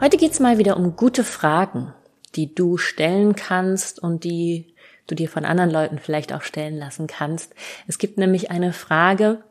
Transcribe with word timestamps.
Heute 0.00 0.16
geht's 0.16 0.40
mal 0.40 0.56
wieder 0.56 0.78
um 0.78 0.96
gute 0.96 1.24
Fragen, 1.24 1.92
die 2.34 2.54
du 2.54 2.78
stellen 2.78 3.36
kannst 3.36 4.02
und 4.02 4.24
die 4.24 4.74
du 5.06 5.14
dir 5.14 5.28
von 5.28 5.44
anderen 5.44 5.70
Leuten 5.70 5.98
vielleicht 5.98 6.32
auch 6.32 6.40
stellen 6.40 6.78
lassen 6.78 7.06
kannst. 7.06 7.54
Es 7.86 7.98
gibt 7.98 8.16
nämlich 8.16 8.50
eine 8.50 8.72
Frage, 8.72 9.44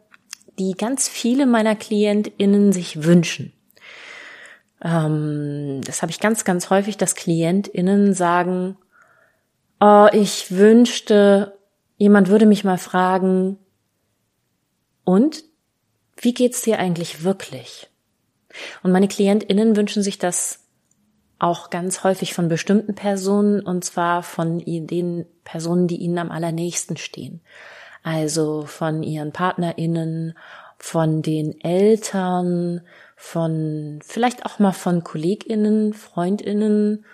die 0.57 0.71
ganz 0.73 1.07
viele 1.07 1.45
meiner 1.45 1.75
KlientInnen 1.75 2.73
sich 2.73 3.03
wünschen. 3.03 3.53
Ähm, 4.83 5.81
das 5.85 6.01
habe 6.01 6.11
ich 6.11 6.19
ganz, 6.19 6.45
ganz 6.45 6.71
häufig, 6.71 6.97
dass 6.97 7.13
KlientInnen 7.13 8.15
sagen, 8.15 8.75
oh, 9.79 10.07
ich 10.11 10.51
wünschte, 10.51 11.59
jemand 11.97 12.27
würde 12.27 12.47
mich 12.47 12.63
mal 12.63 12.79
fragen, 12.79 13.59
und 15.03 15.43
wie 16.17 16.33
geht's 16.33 16.61
dir 16.61 16.77
eigentlich 16.77 17.23
wirklich? 17.23 17.89
Und 18.83 18.91
meine 18.91 19.07
KlientInnen 19.07 19.75
wünschen 19.75 20.03
sich 20.03 20.17
das 20.17 20.65
auch 21.39 21.69
ganz 21.69 22.03
häufig 22.03 22.33
von 22.33 22.49
bestimmten 22.49 22.95
Personen 22.95 23.61
und 23.61 23.83
zwar 23.85 24.23
von 24.23 24.59
den 24.59 25.25
Personen, 25.45 25.87
die 25.87 25.97
ihnen 25.97 26.17
am 26.17 26.31
allernächsten 26.31 26.97
stehen. 26.97 27.41
Also 28.03 28.63
von 28.65 29.03
ihren 29.03 29.31
PartnerInnen, 29.31 30.37
von 30.77 31.21
den 31.21 31.59
Eltern, 31.61 32.81
von 33.15 33.99
vielleicht 34.03 34.45
auch 34.45 34.59
mal 34.59 34.71
von 34.71 35.03
KollegInnen, 35.03 35.93
FreundInnen 35.93 37.05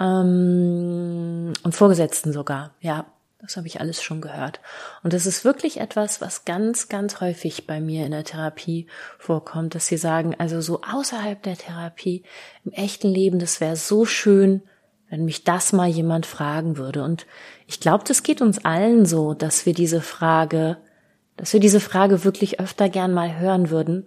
ähm, 0.00 1.52
und 1.62 1.74
Vorgesetzten 1.74 2.32
sogar. 2.32 2.74
Ja, 2.80 3.06
das 3.42 3.56
habe 3.56 3.66
ich 3.66 3.80
alles 3.80 4.00
schon 4.00 4.20
gehört. 4.20 4.60
Und 5.02 5.12
das 5.12 5.26
ist 5.26 5.44
wirklich 5.44 5.80
etwas, 5.80 6.20
was 6.20 6.44
ganz, 6.44 6.88
ganz 6.88 7.20
häufig 7.20 7.66
bei 7.66 7.80
mir 7.80 8.06
in 8.06 8.12
der 8.12 8.22
Therapie 8.22 8.86
vorkommt, 9.18 9.74
dass 9.74 9.88
sie 9.88 9.96
sagen, 9.96 10.36
also 10.38 10.60
so 10.60 10.80
außerhalb 10.82 11.42
der 11.42 11.56
Therapie, 11.56 12.22
im 12.64 12.72
echten 12.72 13.08
Leben, 13.08 13.40
das 13.40 13.60
wäre 13.60 13.74
so 13.74 14.04
schön, 14.04 14.62
wenn 15.10 15.24
mich 15.24 15.42
das 15.42 15.72
mal 15.72 15.88
jemand 15.88 16.24
fragen 16.24 16.76
würde. 16.76 17.02
Und 17.02 17.26
ich 17.66 17.80
glaube, 17.80 18.04
das 18.06 18.22
geht 18.22 18.40
uns 18.40 18.64
allen 18.64 19.06
so, 19.06 19.34
dass 19.34 19.66
wir 19.66 19.74
diese 19.74 20.00
Frage, 20.00 20.78
dass 21.36 21.52
wir 21.52 21.60
diese 21.60 21.80
Frage 21.80 22.22
wirklich 22.22 22.60
öfter 22.60 22.88
gern 22.88 23.12
mal 23.12 23.38
hören 23.40 23.70
würden. 23.70 24.06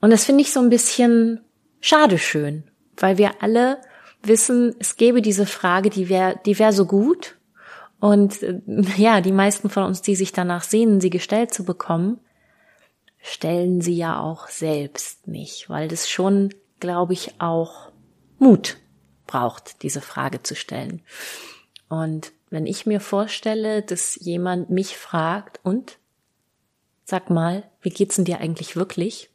Und 0.00 0.10
das 0.10 0.24
finde 0.24 0.42
ich 0.42 0.52
so 0.52 0.60
ein 0.60 0.70
bisschen 0.70 1.40
schade 1.80 2.18
schön, 2.18 2.70
weil 2.96 3.18
wir 3.18 3.42
alle 3.42 3.78
wissen, 4.22 4.76
es 4.78 4.96
gäbe 4.96 5.22
diese 5.22 5.44
Frage, 5.44 5.90
die 5.90 6.08
wäre, 6.08 6.38
die 6.46 6.56
wäre 6.60 6.72
so 6.72 6.86
gut 6.86 7.37
und 8.00 8.42
äh, 8.42 8.60
ja, 8.96 9.20
die 9.20 9.32
meisten 9.32 9.70
von 9.70 9.84
uns, 9.84 10.02
die 10.02 10.14
sich 10.14 10.32
danach 10.32 10.62
sehnen, 10.62 11.00
sie 11.00 11.10
gestellt 11.10 11.52
zu 11.52 11.64
bekommen, 11.64 12.20
stellen 13.20 13.80
sie 13.80 13.96
ja 13.96 14.20
auch 14.20 14.48
selbst 14.48 15.26
nicht, 15.26 15.68
weil 15.68 15.88
das 15.88 16.08
schon, 16.08 16.54
glaube 16.80 17.12
ich, 17.12 17.40
auch 17.40 17.90
Mut 18.38 18.76
braucht, 19.26 19.82
diese 19.82 20.00
Frage 20.00 20.42
zu 20.42 20.54
stellen. 20.54 21.02
Und 21.88 22.32
wenn 22.50 22.66
ich 22.66 22.86
mir 22.86 23.00
vorstelle, 23.00 23.82
dass 23.82 24.16
jemand 24.16 24.70
mich 24.70 24.96
fragt, 24.96 25.60
und 25.64 25.98
sag 27.04 27.30
mal, 27.30 27.68
wie 27.82 27.90
geht's 27.90 28.16
denn 28.16 28.24
dir 28.24 28.38
eigentlich 28.38 28.76
wirklich? 28.76 29.30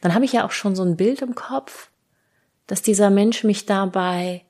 Dann 0.00 0.14
habe 0.14 0.24
ich 0.24 0.32
ja 0.32 0.44
auch 0.44 0.50
schon 0.50 0.74
so 0.74 0.82
ein 0.82 0.96
Bild 0.96 1.22
im 1.22 1.34
Kopf, 1.34 1.90
dass 2.66 2.82
dieser 2.82 3.10
Mensch 3.10 3.44
mich 3.44 3.66
dabei 3.66 4.44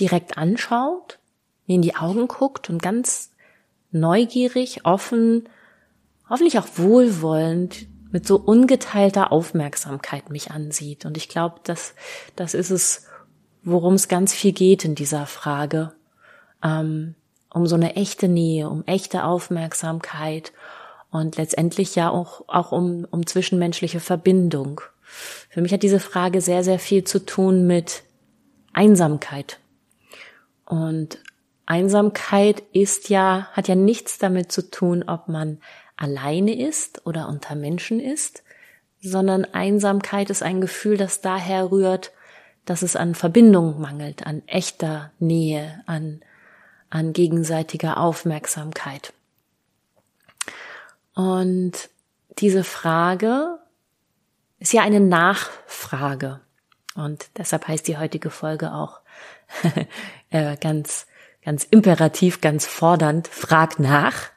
direkt 0.00 0.38
anschaut 0.38 1.18
mir 1.66 1.74
in 1.74 1.82
die 1.82 1.96
Augen 1.96 2.28
guckt 2.28 2.70
und 2.70 2.82
ganz 2.82 3.32
neugierig, 3.90 4.84
offen, 4.84 5.48
hoffentlich 6.28 6.58
auch 6.58 6.68
wohlwollend, 6.76 7.86
mit 8.12 8.26
so 8.26 8.36
ungeteilter 8.36 9.32
Aufmerksamkeit 9.32 10.30
mich 10.30 10.50
ansieht. 10.50 11.04
Und 11.04 11.16
ich 11.16 11.28
glaube, 11.28 11.56
dass 11.64 11.94
das 12.34 12.54
ist 12.54 12.70
es, 12.70 13.06
worum 13.62 13.94
es 13.94 14.08
ganz 14.08 14.32
viel 14.32 14.52
geht 14.52 14.84
in 14.84 14.94
dieser 14.94 15.26
Frage. 15.26 15.92
Ähm, 16.62 17.14
um 17.52 17.66
so 17.66 17.74
eine 17.74 17.96
echte 17.96 18.28
Nähe, 18.28 18.68
um 18.68 18.84
echte 18.84 19.24
Aufmerksamkeit 19.24 20.52
und 21.10 21.36
letztendlich 21.36 21.94
ja 21.94 22.10
auch, 22.10 22.44
auch 22.48 22.72
um, 22.72 23.06
um 23.10 23.26
zwischenmenschliche 23.26 24.00
Verbindung. 24.00 24.82
Für 25.48 25.62
mich 25.62 25.72
hat 25.72 25.82
diese 25.82 26.00
Frage 26.00 26.40
sehr, 26.40 26.64
sehr 26.64 26.78
viel 26.78 27.04
zu 27.04 27.24
tun 27.24 27.66
mit 27.66 28.02
Einsamkeit. 28.72 29.58
Und 30.66 31.18
Einsamkeit 31.66 32.62
ist 32.72 33.08
ja, 33.08 33.48
hat 33.52 33.68
ja 33.68 33.74
nichts 33.74 34.18
damit 34.18 34.52
zu 34.52 34.70
tun, 34.70 35.04
ob 35.06 35.28
man 35.28 35.60
alleine 35.96 36.56
ist 36.56 37.04
oder 37.06 37.28
unter 37.28 37.56
Menschen 37.56 38.00
ist, 38.00 38.44
sondern 39.00 39.44
Einsamkeit 39.44 40.30
ist 40.30 40.42
ein 40.42 40.60
Gefühl, 40.60 40.96
das 40.96 41.20
daher 41.20 41.70
rührt, 41.70 42.12
dass 42.64 42.82
es 42.82 42.96
an 42.96 43.14
Verbindung 43.14 43.80
mangelt, 43.80 44.26
an 44.26 44.42
echter 44.46 45.12
Nähe, 45.18 45.82
an, 45.86 46.20
an 46.90 47.12
gegenseitiger 47.12 47.98
Aufmerksamkeit. 47.98 49.12
Und 51.14 51.88
diese 52.38 52.64
Frage 52.64 53.58
ist 54.58 54.72
ja 54.72 54.82
eine 54.82 55.00
Nachfrage. 55.00 56.40
Und 56.94 57.26
deshalb 57.36 57.68
heißt 57.68 57.88
die 57.88 57.98
heutige 57.98 58.30
Folge 58.30 58.72
auch 58.72 59.00
äh, 60.30 60.56
ganz 60.56 61.06
ganz 61.46 61.64
imperativ, 61.70 62.40
ganz 62.40 62.66
fordernd, 62.66 63.28
frag 63.28 63.78
nach. 63.78 64.30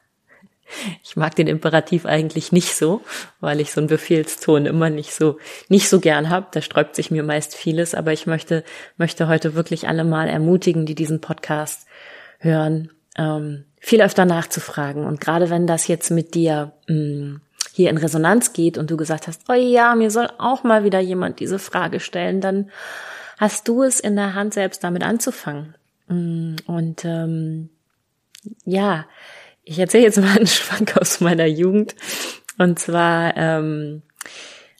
Ich 1.03 1.15
mag 1.15 1.35
den 1.35 1.47
Imperativ 1.47 2.05
eigentlich 2.05 2.51
nicht 2.51 2.75
so, 2.75 3.01
weil 3.39 3.59
ich 3.59 3.71
so 3.71 3.81
einen 3.81 3.87
Befehlston 3.87 4.67
immer 4.67 4.91
nicht 4.91 5.15
so 5.15 5.39
nicht 5.69 5.89
so 5.89 5.99
gern 5.99 6.29
habe. 6.29 6.45
Da 6.51 6.61
sträubt 6.61 6.95
sich 6.95 7.09
mir 7.09 7.23
meist 7.23 7.55
vieles, 7.55 7.95
aber 7.95 8.13
ich 8.13 8.27
möchte 8.27 8.63
möchte 8.97 9.27
heute 9.27 9.55
wirklich 9.55 9.87
alle 9.87 10.03
mal 10.03 10.29
ermutigen, 10.29 10.85
die 10.85 10.93
diesen 10.93 11.19
Podcast 11.19 11.87
hören, 12.37 12.91
ähm, 13.17 13.65
viel 13.79 14.03
öfter 14.03 14.25
nachzufragen. 14.25 15.05
Und 15.05 15.19
gerade 15.19 15.49
wenn 15.49 15.65
das 15.65 15.87
jetzt 15.87 16.11
mit 16.11 16.35
dir 16.35 16.73
mh, 16.87 16.95
mm, 16.95 17.41
hier 17.73 17.89
in 17.89 17.97
Resonanz 17.97 18.53
geht 18.53 18.77
und 18.77 18.91
du 18.91 18.97
gesagt 18.97 19.25
hast, 19.25 19.41
oh 19.49 19.53
ja, 19.53 19.95
mir 19.95 20.11
soll 20.11 20.29
auch 20.37 20.63
mal 20.63 20.83
wieder 20.83 20.99
jemand 20.99 21.39
diese 21.39 21.57
Frage 21.57 21.99
stellen, 21.99 22.39
dann 22.39 22.69
hast 23.39 23.67
du 23.67 23.81
es 23.81 23.99
in 23.99 24.15
der 24.15 24.35
Hand, 24.35 24.53
selbst 24.53 24.83
damit 24.83 25.03
anzufangen. 25.03 25.73
Mm, 26.09 26.55
und 26.65 27.05
ähm, 27.05 27.69
ja, 28.65 29.05
ich 29.63 29.79
erzähle 29.79 30.03
jetzt 30.03 30.17
mal 30.21 30.35
einen 30.35 30.47
Schwank 30.47 30.97
aus 30.97 31.21
meiner 31.21 31.45
Jugend. 31.45 31.95
Und 32.57 32.79
zwar, 32.79 33.37
ähm, 33.37 34.01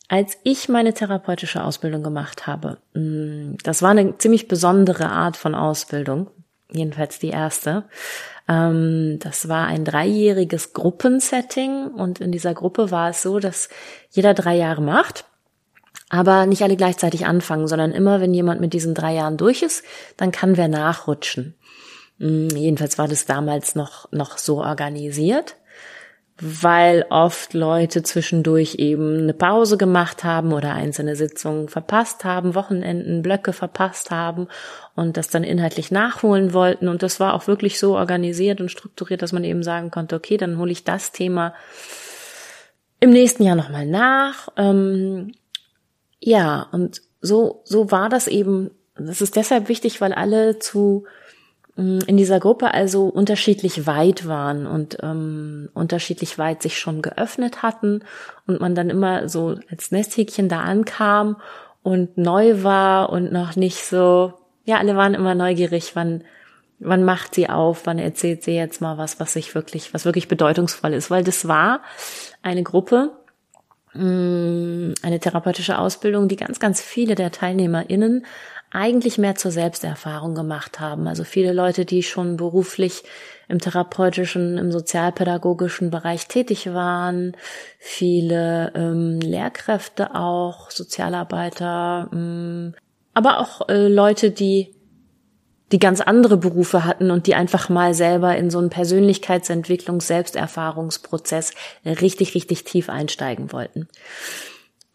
als 0.09 0.37
ich 0.43 0.67
meine 0.67 0.93
therapeutische 0.93 1.63
Ausbildung 1.63 2.03
gemacht 2.03 2.47
habe, 2.47 2.79
mm, 2.93 3.55
das 3.63 3.81
war 3.81 3.91
eine 3.91 4.17
ziemlich 4.17 4.47
besondere 4.47 5.09
Art 5.09 5.37
von 5.37 5.55
Ausbildung, 5.55 6.29
jedenfalls 6.71 7.19
die 7.19 7.29
erste. 7.29 7.85
Ähm, 8.47 9.19
das 9.19 9.47
war 9.47 9.67
ein 9.67 9.85
dreijähriges 9.85 10.73
Gruppensetting 10.73 11.87
und 11.87 12.19
in 12.19 12.31
dieser 12.31 12.53
Gruppe 12.53 12.91
war 12.91 13.11
es 13.11 13.21
so, 13.21 13.39
dass 13.39 13.69
jeder 14.09 14.33
drei 14.33 14.55
Jahre 14.55 14.81
macht 14.81 15.25
aber 16.09 16.47
nicht 16.47 16.63
alle 16.63 16.75
gleichzeitig 16.75 17.25
anfangen, 17.25 17.67
sondern 17.67 17.91
immer, 17.91 18.19
wenn 18.19 18.33
jemand 18.33 18.59
mit 18.59 18.73
diesen 18.73 18.95
drei 18.95 19.13
Jahren 19.13 19.37
durch 19.37 19.61
ist, 19.61 19.83
dann 20.17 20.31
kann 20.31 20.57
wer 20.57 20.67
nachrutschen. 20.67 21.55
Hm, 22.19 22.49
jedenfalls 22.49 22.97
war 22.97 23.07
das 23.07 23.25
damals 23.25 23.75
noch, 23.75 24.11
noch 24.11 24.37
so 24.37 24.61
organisiert, 24.61 25.55
weil 26.41 27.05
oft 27.09 27.53
Leute 27.53 28.01
zwischendurch 28.01 28.75
eben 28.75 29.19
eine 29.19 29.33
Pause 29.33 29.77
gemacht 29.77 30.23
haben 30.23 30.53
oder 30.53 30.73
einzelne 30.73 31.15
Sitzungen 31.15 31.67
verpasst 31.69 32.23
haben, 32.23 32.55
Wochenenden, 32.55 33.21
Blöcke 33.21 33.53
verpasst 33.53 34.09
haben 34.09 34.47
und 34.95 35.17
das 35.17 35.29
dann 35.29 35.43
inhaltlich 35.43 35.91
nachholen 35.91 36.53
wollten. 36.53 36.87
Und 36.87 37.03
das 37.03 37.19
war 37.19 37.33
auch 37.33 37.47
wirklich 37.47 37.77
so 37.77 37.95
organisiert 37.95 38.61
und 38.61 38.71
strukturiert, 38.71 39.21
dass 39.21 39.33
man 39.33 39.43
eben 39.43 39.63
sagen 39.63 39.91
konnte, 39.91 40.15
okay, 40.15 40.37
dann 40.37 40.57
hole 40.57 40.71
ich 40.71 40.83
das 40.83 41.11
Thema 41.11 41.53
im 43.01 43.11
nächsten 43.11 43.43
Jahr 43.43 43.55
nochmal 43.55 43.85
nach. 43.85 44.49
Ähm, 44.57 45.33
ja, 46.19 46.67
und 46.71 47.01
so, 47.21 47.61
so 47.65 47.91
war 47.91 48.09
das 48.09 48.27
eben. 48.27 48.71
Das 48.95 49.21
ist 49.21 49.35
deshalb 49.35 49.69
wichtig, 49.69 50.01
weil 50.01 50.13
alle 50.13 50.59
zu 50.59 51.05
mm, 51.75 51.99
in 52.07 52.17
dieser 52.17 52.39
Gruppe 52.39 52.73
also 52.73 53.05
unterschiedlich 53.05 53.87
weit 53.87 54.27
waren 54.27 54.67
und 54.67 54.97
ähm, 55.01 55.69
unterschiedlich 55.73 56.37
weit 56.37 56.61
sich 56.61 56.77
schon 56.79 57.01
geöffnet 57.01 57.63
hatten 57.63 58.03
und 58.47 58.59
man 58.59 58.75
dann 58.75 58.89
immer 58.89 59.29
so 59.29 59.55
als 59.69 59.91
Nesthäkchen 59.91 60.49
da 60.49 60.61
ankam 60.61 61.37
und 61.81 62.17
neu 62.17 62.63
war 62.63 63.09
und 63.09 63.31
noch 63.31 63.55
nicht 63.55 63.85
so, 63.85 64.33
ja, 64.65 64.77
alle 64.77 64.97
waren 64.97 65.13
immer 65.13 65.35
neugierig, 65.35 65.95
wann, 65.95 66.25
wann 66.79 67.05
macht 67.05 67.35
sie 67.35 67.49
auf, 67.49 67.85
wann 67.85 67.99
erzählt 67.99 68.43
sie 68.43 68.51
jetzt 68.51 68.81
mal 68.81 68.97
was, 68.97 69.19
was 69.19 69.33
sich 69.33 69.55
wirklich, 69.55 69.93
was 69.93 70.03
wirklich 70.03 70.27
bedeutungsvoll 70.27 70.93
ist, 70.93 71.09
weil 71.09 71.23
das 71.23 71.47
war 71.47 71.81
eine 72.41 72.63
Gruppe, 72.63 73.11
eine 73.93 75.19
therapeutische 75.19 75.77
Ausbildung, 75.79 76.27
die 76.27 76.35
ganz, 76.35 76.59
ganz 76.59 76.81
viele 76.81 77.15
der 77.15 77.31
TeilnehmerInnen 77.31 78.25
eigentlich 78.71 79.17
mehr 79.17 79.35
zur 79.35 79.51
Selbsterfahrung 79.51 80.35
gemacht 80.35 80.79
haben. 80.79 81.07
Also 81.07 81.23
viele 81.23 81.53
Leute, 81.53 81.85
die 81.85 82.03
schon 82.03 82.37
beruflich 82.37 83.03
im 83.47 83.57
therapeutischen, 83.57 84.59
im 84.59 84.71
sozialpädagogischen 84.71 85.89
Bereich 85.89 86.27
tätig 86.27 86.71
waren, 86.71 87.35
viele 87.79 88.71
ähm, 88.75 89.19
Lehrkräfte 89.21 90.13
auch, 90.13 90.69
Sozialarbeiter, 90.69 92.09
ähm, 92.13 92.75
aber 93.15 93.39
auch 93.39 93.67
äh, 93.69 93.87
Leute, 93.87 94.29
die 94.29 94.75
die 95.71 95.79
ganz 95.79 96.01
andere 96.01 96.35
Berufe 96.37 96.85
hatten 96.85 97.11
und 97.11 97.27
die 97.27 97.35
einfach 97.35 97.69
mal 97.69 97.93
selber 97.93 98.35
in 98.35 98.49
so 98.49 98.57
einen 98.57 98.69
Persönlichkeitsentwicklungs-, 98.69 100.03
Selbsterfahrungsprozess 100.03 101.51
richtig, 101.85 102.33
richtig 102.35 102.63
tief 102.63 102.89
einsteigen 102.89 103.51
wollten. 103.51 103.87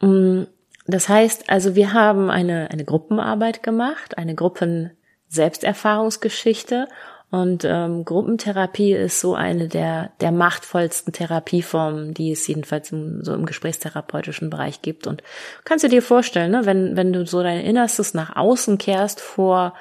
Mm, 0.01 0.45
das 0.87 1.09
heißt, 1.09 1.49
also 1.49 1.75
wir 1.75 1.95
haben 1.95 2.31
eine, 2.31 2.71
eine 2.71 2.85
Gruppenarbeit 2.85 3.63
gemacht, 3.63 4.19
eine 4.19 4.35
Gruppen-Selbsterfahrungsgeschichte 4.35 6.89
und 7.35 7.65
ähm, 7.65 8.05
Gruppentherapie 8.05 8.93
ist 8.93 9.19
so 9.19 9.35
eine 9.35 9.67
der, 9.67 10.13
der 10.21 10.31
machtvollsten 10.31 11.13
Therapieformen, 11.13 12.15
die 12.15 12.31
es 12.31 12.47
jedenfalls 12.47 12.93
im, 12.93 13.25
so 13.25 13.35
im 13.35 13.45
gesprächstherapeutischen 13.45 14.51
Bereich 14.51 14.83
gibt. 14.83 15.09
Und 15.09 15.25
kannst 15.65 15.85
du 15.85 15.89
dir 15.89 16.01
vorstellen, 16.01 16.53
ne, 16.53 16.65
wenn, 16.65 16.97
wenn 16.97 17.13
du 17.13 17.27
so 17.27 17.43
dein 17.43 17.59
Innerstes 17.59 18.15
nach 18.15 18.37
außen 18.37 18.79
kehrst 18.79 19.21
vor 19.21 19.75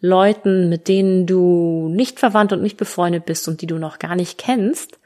Leuten, 0.00 0.68
mit 0.68 0.88
denen 0.88 1.26
du 1.26 1.88
nicht 1.90 2.18
verwandt 2.18 2.52
und 2.52 2.62
nicht 2.62 2.76
befreundet 2.76 3.26
bist 3.26 3.46
und 3.48 3.60
die 3.60 3.66
du 3.66 3.78
noch 3.78 3.98
gar 3.98 4.16
nicht 4.16 4.38
kennst, 4.38 4.98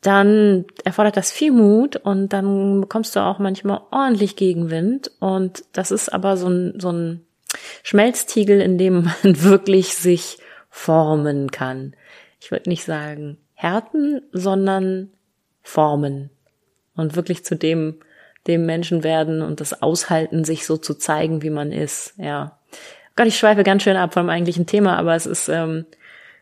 dann 0.00 0.64
erfordert 0.84 1.16
das 1.16 1.30
viel 1.30 1.52
Mut 1.52 1.96
und 1.96 2.32
dann 2.32 2.80
bekommst 2.80 3.14
du 3.14 3.20
auch 3.20 3.38
manchmal 3.38 3.80
ordentlich 3.90 4.36
Gegenwind. 4.36 5.12
Und 5.20 5.64
das 5.72 5.90
ist 5.90 6.12
aber 6.12 6.36
so 6.36 6.48
ein, 6.48 6.80
so 6.80 6.90
ein 6.90 7.24
Schmelztiegel, 7.82 8.60
in 8.60 8.78
dem 8.78 9.04
man 9.22 9.42
wirklich 9.42 9.94
sich 9.94 10.38
formen 10.70 11.50
kann. 11.50 11.94
Ich 12.40 12.50
würde 12.50 12.68
nicht 12.68 12.84
sagen 12.84 13.38
härten, 13.54 14.22
sondern 14.32 15.10
formen 15.62 16.30
und 16.96 17.14
wirklich 17.14 17.44
zu 17.44 17.54
dem, 17.54 18.00
dem 18.48 18.66
Menschen 18.66 19.04
werden 19.04 19.40
und 19.40 19.60
das 19.60 19.82
aushalten, 19.82 20.44
sich 20.44 20.66
so 20.66 20.76
zu 20.76 20.94
zeigen, 20.94 21.42
wie 21.42 21.50
man 21.50 21.70
ist. 21.70 22.14
Ja. 22.16 22.58
Gott, 23.16 23.26
ich 23.26 23.38
schweife 23.38 23.62
ganz 23.62 23.82
schön 23.82 23.96
ab 23.96 24.14
vom 24.14 24.28
eigentlichen 24.28 24.66
Thema, 24.66 24.96
aber 24.98 25.14
es 25.14 25.26
ist 25.26 25.48
ähm, 25.48 25.86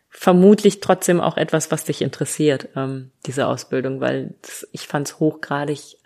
vermutlich 0.09 0.81
trotzdem 0.81 1.21
auch 1.21 1.37
etwas, 1.37 1.71
was 1.71 1.85
dich 1.85 2.03
interessiert, 2.03 2.69
ähm, 2.77 3.11
diese 3.27 3.47
Ausbildung, 3.47 4.01
weil 4.01 4.35
das, 4.43 4.67
ich 4.73 4.87
fand 4.87 5.09
es 5.09 5.21
hochgradig, 5.21 5.97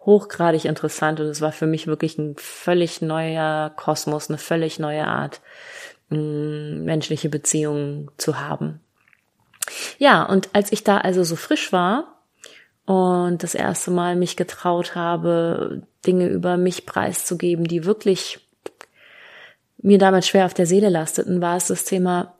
hochgradig 0.00 0.64
interessant 0.64 1.20
und 1.20 1.26
es 1.26 1.40
war 1.40 1.52
für 1.52 1.66
mich 1.66 1.86
wirklich 1.86 2.18
ein 2.18 2.34
völlig 2.36 3.02
neuer 3.02 3.72
Kosmos, 3.76 4.28
eine 4.28 4.38
völlig 4.38 4.78
neue 4.78 5.06
Art, 5.06 5.40
mh, 6.10 6.80
menschliche 6.84 7.28
Beziehungen 7.28 8.10
zu 8.16 8.40
haben. 8.40 8.80
Ja, 9.98 10.22
und 10.24 10.50
als 10.52 10.72
ich 10.72 10.84
da 10.84 10.98
also 10.98 11.24
so 11.24 11.36
frisch 11.36 11.72
war 11.72 12.22
und 12.84 13.42
das 13.42 13.54
erste 13.54 13.90
Mal 13.90 14.16
mich 14.16 14.36
getraut 14.36 14.94
habe, 14.94 15.82
Dinge 16.06 16.28
über 16.28 16.56
mich 16.56 16.86
preiszugeben, 16.86 17.64
die 17.64 17.84
wirklich 17.84 18.45
mir 19.86 19.98
damals 19.98 20.26
schwer 20.26 20.46
auf 20.46 20.54
der 20.54 20.66
Seele 20.66 20.88
lasteten, 20.88 21.40
war 21.40 21.56
es 21.56 21.68
das 21.68 21.84
Thema 21.84 22.36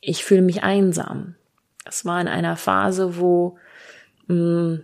ich 0.00 0.24
fühle 0.24 0.42
mich 0.42 0.62
einsam. 0.62 1.34
Es 1.84 2.04
war 2.04 2.20
in 2.20 2.28
einer 2.28 2.56
Phase, 2.56 3.18
wo 3.18 3.58
mh, 4.28 4.34
mm, 4.36 4.82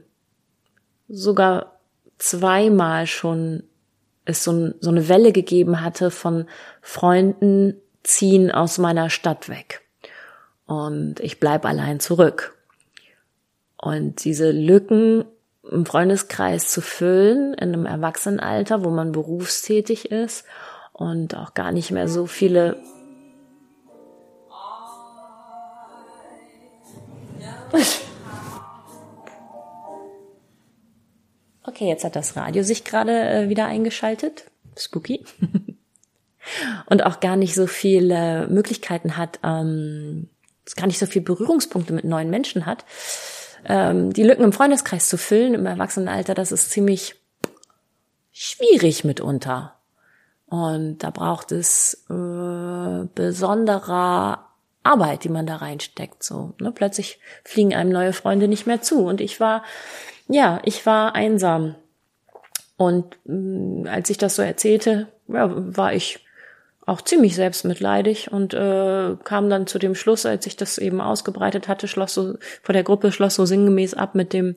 sogar 1.08 1.78
zweimal 2.18 3.06
schon 3.06 3.62
es 4.24 4.44
so, 4.44 4.72
so 4.80 4.90
eine 4.90 5.08
Welle 5.08 5.32
gegeben 5.32 5.80
hatte 5.80 6.10
von 6.10 6.46
Freunden 6.80 7.80
ziehen 8.02 8.50
aus 8.50 8.78
meiner 8.78 9.10
Stadt 9.10 9.48
weg. 9.48 9.82
Und 10.66 11.20
ich 11.20 11.40
bleib 11.40 11.64
allein 11.64 12.00
zurück. 12.00 12.56
Und 13.76 14.24
diese 14.24 14.52
Lücken 14.52 15.24
im 15.70 15.86
Freundeskreis 15.86 16.68
zu 16.68 16.80
füllen 16.80 17.54
in 17.54 17.74
einem 17.74 17.86
Erwachsenenalter, 17.86 18.84
wo 18.84 18.90
man 18.90 19.12
berufstätig 19.12 20.10
ist 20.10 20.44
und 20.92 21.36
auch 21.36 21.54
gar 21.54 21.72
nicht 21.72 21.90
mehr 21.90 22.08
so 22.08 22.26
viele 22.26 22.82
Okay, 31.64 31.88
jetzt 31.88 32.04
hat 32.04 32.16
das 32.16 32.36
Radio 32.36 32.62
sich 32.62 32.84
gerade 32.84 33.12
äh, 33.12 33.48
wieder 33.48 33.66
eingeschaltet. 33.66 34.50
Spooky. 34.76 35.24
Und 36.86 37.04
auch 37.04 37.20
gar 37.20 37.36
nicht 37.36 37.54
so 37.54 37.66
viele 37.66 38.48
Möglichkeiten 38.48 39.16
hat, 39.16 39.38
ähm, 39.44 40.28
gar 40.76 40.86
nicht 40.86 40.98
so 40.98 41.06
viele 41.06 41.24
Berührungspunkte 41.24 41.92
mit 41.92 42.04
neuen 42.04 42.30
Menschen 42.30 42.66
hat. 42.66 42.84
Ähm, 43.64 44.12
die 44.12 44.24
Lücken 44.24 44.42
im 44.42 44.52
Freundeskreis 44.52 45.08
zu 45.08 45.16
füllen 45.16 45.54
im 45.54 45.66
Erwachsenenalter, 45.66 46.34
das 46.34 46.50
ist 46.50 46.70
ziemlich 46.70 47.14
schwierig 48.32 49.04
mitunter. 49.04 49.78
Und 50.52 50.98
da 50.98 51.08
braucht 51.08 51.50
es 51.50 52.04
äh, 52.10 53.06
besonderer 53.14 54.50
Arbeit, 54.82 55.24
die 55.24 55.30
man 55.30 55.46
da 55.46 55.56
reinsteckt. 55.56 56.22
So, 56.22 56.52
ne? 56.60 56.70
Plötzlich 56.72 57.20
fliegen 57.42 57.72
einem 57.72 57.90
neue 57.90 58.12
Freunde 58.12 58.48
nicht 58.48 58.66
mehr 58.66 58.82
zu. 58.82 59.06
Und 59.06 59.22
ich 59.22 59.40
war, 59.40 59.62
ja, 60.28 60.60
ich 60.66 60.84
war 60.84 61.14
einsam. 61.14 61.76
Und 62.76 63.16
mh, 63.24 63.34
mm, 63.34 63.86
als 63.86 64.10
ich 64.10 64.18
das 64.18 64.36
so 64.36 64.42
erzählte, 64.42 65.08
ja, 65.26 65.48
war 65.50 65.94
ich 65.94 66.20
auch 66.84 67.00
ziemlich 67.00 67.34
selbstmitleidig 67.34 68.30
und 68.30 68.52
äh, 68.52 69.16
kam 69.24 69.48
dann 69.48 69.66
zu 69.66 69.78
dem 69.78 69.94
Schluss, 69.94 70.26
als 70.26 70.46
ich 70.46 70.58
das 70.58 70.76
eben 70.76 71.00
ausgebreitet 71.00 71.66
hatte, 71.66 71.88
schloss 71.88 72.12
so 72.12 72.34
vor 72.62 72.74
der 72.74 72.82
Gruppe 72.82 73.10
schloss 73.10 73.36
so 73.36 73.46
sinngemäß 73.46 73.94
ab 73.94 74.14
mit 74.14 74.34
dem 74.34 74.56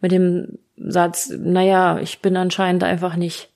mit 0.00 0.10
dem 0.10 0.58
Satz, 0.78 1.30
naja, 1.36 1.98
ich 1.98 2.22
bin 2.22 2.34
anscheinend 2.38 2.82
einfach 2.82 3.16
nicht 3.16 3.50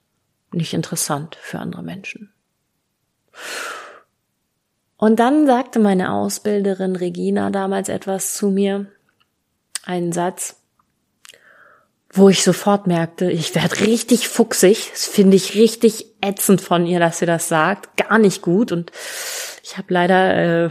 nicht 0.52 0.74
interessant 0.74 1.36
für 1.40 1.58
andere 1.58 1.82
Menschen. 1.82 2.32
Und 4.96 5.20
dann 5.20 5.46
sagte 5.46 5.78
meine 5.78 6.12
Ausbilderin 6.12 6.96
Regina 6.96 7.50
damals 7.50 7.88
etwas 7.88 8.34
zu 8.34 8.50
mir, 8.50 8.86
einen 9.84 10.12
Satz, 10.12 10.56
wo 12.10 12.28
ich 12.28 12.42
sofort 12.42 12.86
merkte, 12.86 13.30
ich 13.30 13.54
werde 13.54 13.80
richtig 13.80 14.28
fuchsig. 14.28 14.90
Das 14.90 15.06
finde 15.06 15.36
ich 15.36 15.54
richtig 15.54 16.06
ätzend 16.20 16.60
von 16.60 16.86
ihr, 16.86 17.00
dass 17.00 17.18
sie 17.18 17.26
das 17.26 17.48
sagt. 17.48 17.96
Gar 17.96 18.18
nicht 18.18 18.42
gut. 18.42 18.72
Und 18.72 18.90
ich 19.62 19.76
habe 19.76 19.92
leider 19.92 20.66
äh, 20.66 20.70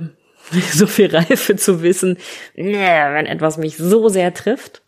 so 0.73 0.87
viel 0.87 1.15
Reife 1.15 1.55
zu 1.55 1.81
wissen, 1.81 2.17
wenn 2.55 3.25
etwas 3.25 3.57
mich 3.57 3.77
so 3.77 4.09
sehr 4.09 4.33
trifft, 4.33 4.81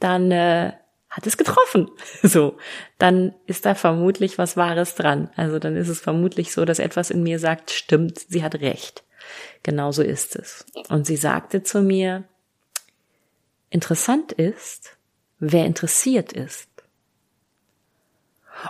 dann 0.00 0.30
äh, 0.30 0.72
hat 1.14 1.26
es 1.26 1.36
getroffen. 1.36 1.90
So, 2.22 2.56
dann 2.98 3.34
ist 3.46 3.66
da 3.66 3.74
vermutlich 3.74 4.38
was 4.38 4.56
Wahres 4.56 4.94
dran. 4.94 5.30
Also 5.36 5.58
dann 5.58 5.76
ist 5.76 5.88
es 5.88 6.00
vermutlich 6.00 6.52
so, 6.52 6.64
dass 6.64 6.78
etwas 6.78 7.10
in 7.10 7.22
mir 7.22 7.38
sagt, 7.38 7.70
stimmt, 7.70 8.18
sie 8.18 8.42
hat 8.42 8.56
recht. 8.56 9.04
Genauso 9.62 10.02
ist 10.02 10.36
es. 10.36 10.66
Und 10.88 11.06
sie 11.06 11.16
sagte 11.16 11.62
zu 11.62 11.82
mir, 11.82 12.24
interessant 13.70 14.32
ist, 14.32 14.96
wer 15.38 15.64
interessiert 15.66 16.32
ist. 16.32 16.68